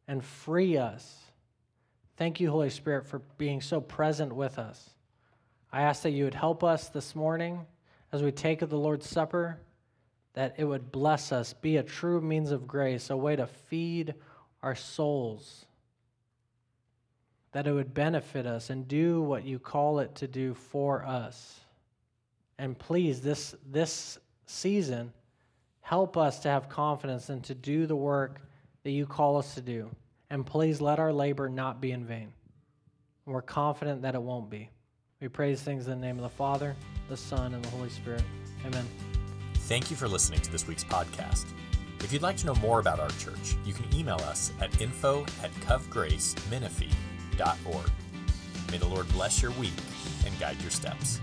and 0.07 0.23
free 0.23 0.77
us. 0.77 1.19
Thank 2.17 2.39
you, 2.39 2.49
Holy 2.49 2.69
Spirit, 2.69 3.05
for 3.05 3.19
being 3.37 3.61
so 3.61 3.81
present 3.81 4.33
with 4.33 4.59
us. 4.59 4.89
I 5.71 5.81
ask 5.81 6.03
that 6.03 6.11
you 6.11 6.23
would 6.23 6.33
help 6.33 6.63
us 6.63 6.87
this 6.87 7.15
morning 7.15 7.65
as 8.11 8.23
we 8.23 8.31
take 8.31 8.61
of 8.61 8.69
the 8.69 8.77
Lord's 8.77 9.09
Supper, 9.09 9.59
that 10.35 10.55
it 10.57 10.65
would 10.65 10.91
bless 10.91 11.31
us, 11.31 11.53
be 11.53 11.77
a 11.77 11.83
true 11.83 12.21
means 12.21 12.51
of 12.51 12.67
grace, 12.67 13.09
a 13.09 13.17
way 13.17 13.35
to 13.35 13.47
feed 13.47 14.13
our 14.61 14.75
souls, 14.75 15.65
that 17.53 17.67
it 17.67 17.71
would 17.71 17.93
benefit 17.93 18.45
us 18.45 18.69
and 18.69 18.87
do 18.87 19.21
what 19.21 19.45
you 19.45 19.57
call 19.57 19.99
it 19.99 20.13
to 20.15 20.27
do 20.27 20.53
for 20.53 21.05
us. 21.05 21.61
And 22.57 22.77
please, 22.77 23.21
this, 23.21 23.55
this 23.71 24.19
season, 24.45 25.13
help 25.81 26.17
us 26.17 26.39
to 26.39 26.49
have 26.49 26.67
confidence 26.67 27.29
and 27.29 27.43
to 27.45 27.55
do 27.55 27.85
the 27.85 27.95
work 27.95 28.41
that 28.83 28.91
you 28.91 29.05
call 29.05 29.37
us 29.37 29.55
to 29.55 29.61
do. 29.61 29.89
And 30.29 30.45
please 30.45 30.81
let 30.81 30.99
our 30.99 31.13
labor 31.13 31.47
not 31.47 31.79
be 31.79 31.91
in 31.91 32.05
vain. 32.05 32.33
We're 33.25 33.41
confident 33.41 34.01
that 34.01 34.15
it 34.15 34.21
won't 34.21 34.49
be. 34.49 34.69
We 35.21 35.29
praise 35.29 35.61
things 35.61 35.87
in 35.87 35.99
the 35.99 36.05
name 36.05 36.17
of 36.17 36.23
the 36.23 36.29
Father, 36.29 36.75
the 37.07 37.17
Son, 37.17 37.53
and 37.53 37.63
the 37.63 37.69
Holy 37.69 37.89
Spirit. 37.89 38.23
Amen. 38.65 38.85
Thank 39.65 39.89
you 39.89 39.97
for 39.97 40.07
listening 40.07 40.39
to 40.41 40.51
this 40.51 40.67
week's 40.67 40.83
podcast. 40.83 41.47
If 42.01 42.13
you'd 42.13 42.21
like 42.21 42.37
to 42.37 42.45
know 42.45 42.53
more 42.55 42.79
about 42.79 42.99
our 42.99 43.09
church, 43.09 43.55
you 43.65 43.73
can 43.73 43.91
email 43.95 44.17
us 44.17 44.53
at 44.61 44.79
info 44.79 45.23
at 45.41 45.51
covgracemenifee.org. 45.55 47.91
May 48.71 48.77
the 48.77 48.87
Lord 48.87 49.09
bless 49.09 49.41
your 49.41 49.49
week 49.53 49.73
and 50.23 50.39
guide 50.39 50.61
your 50.61 50.69
steps. 50.69 51.19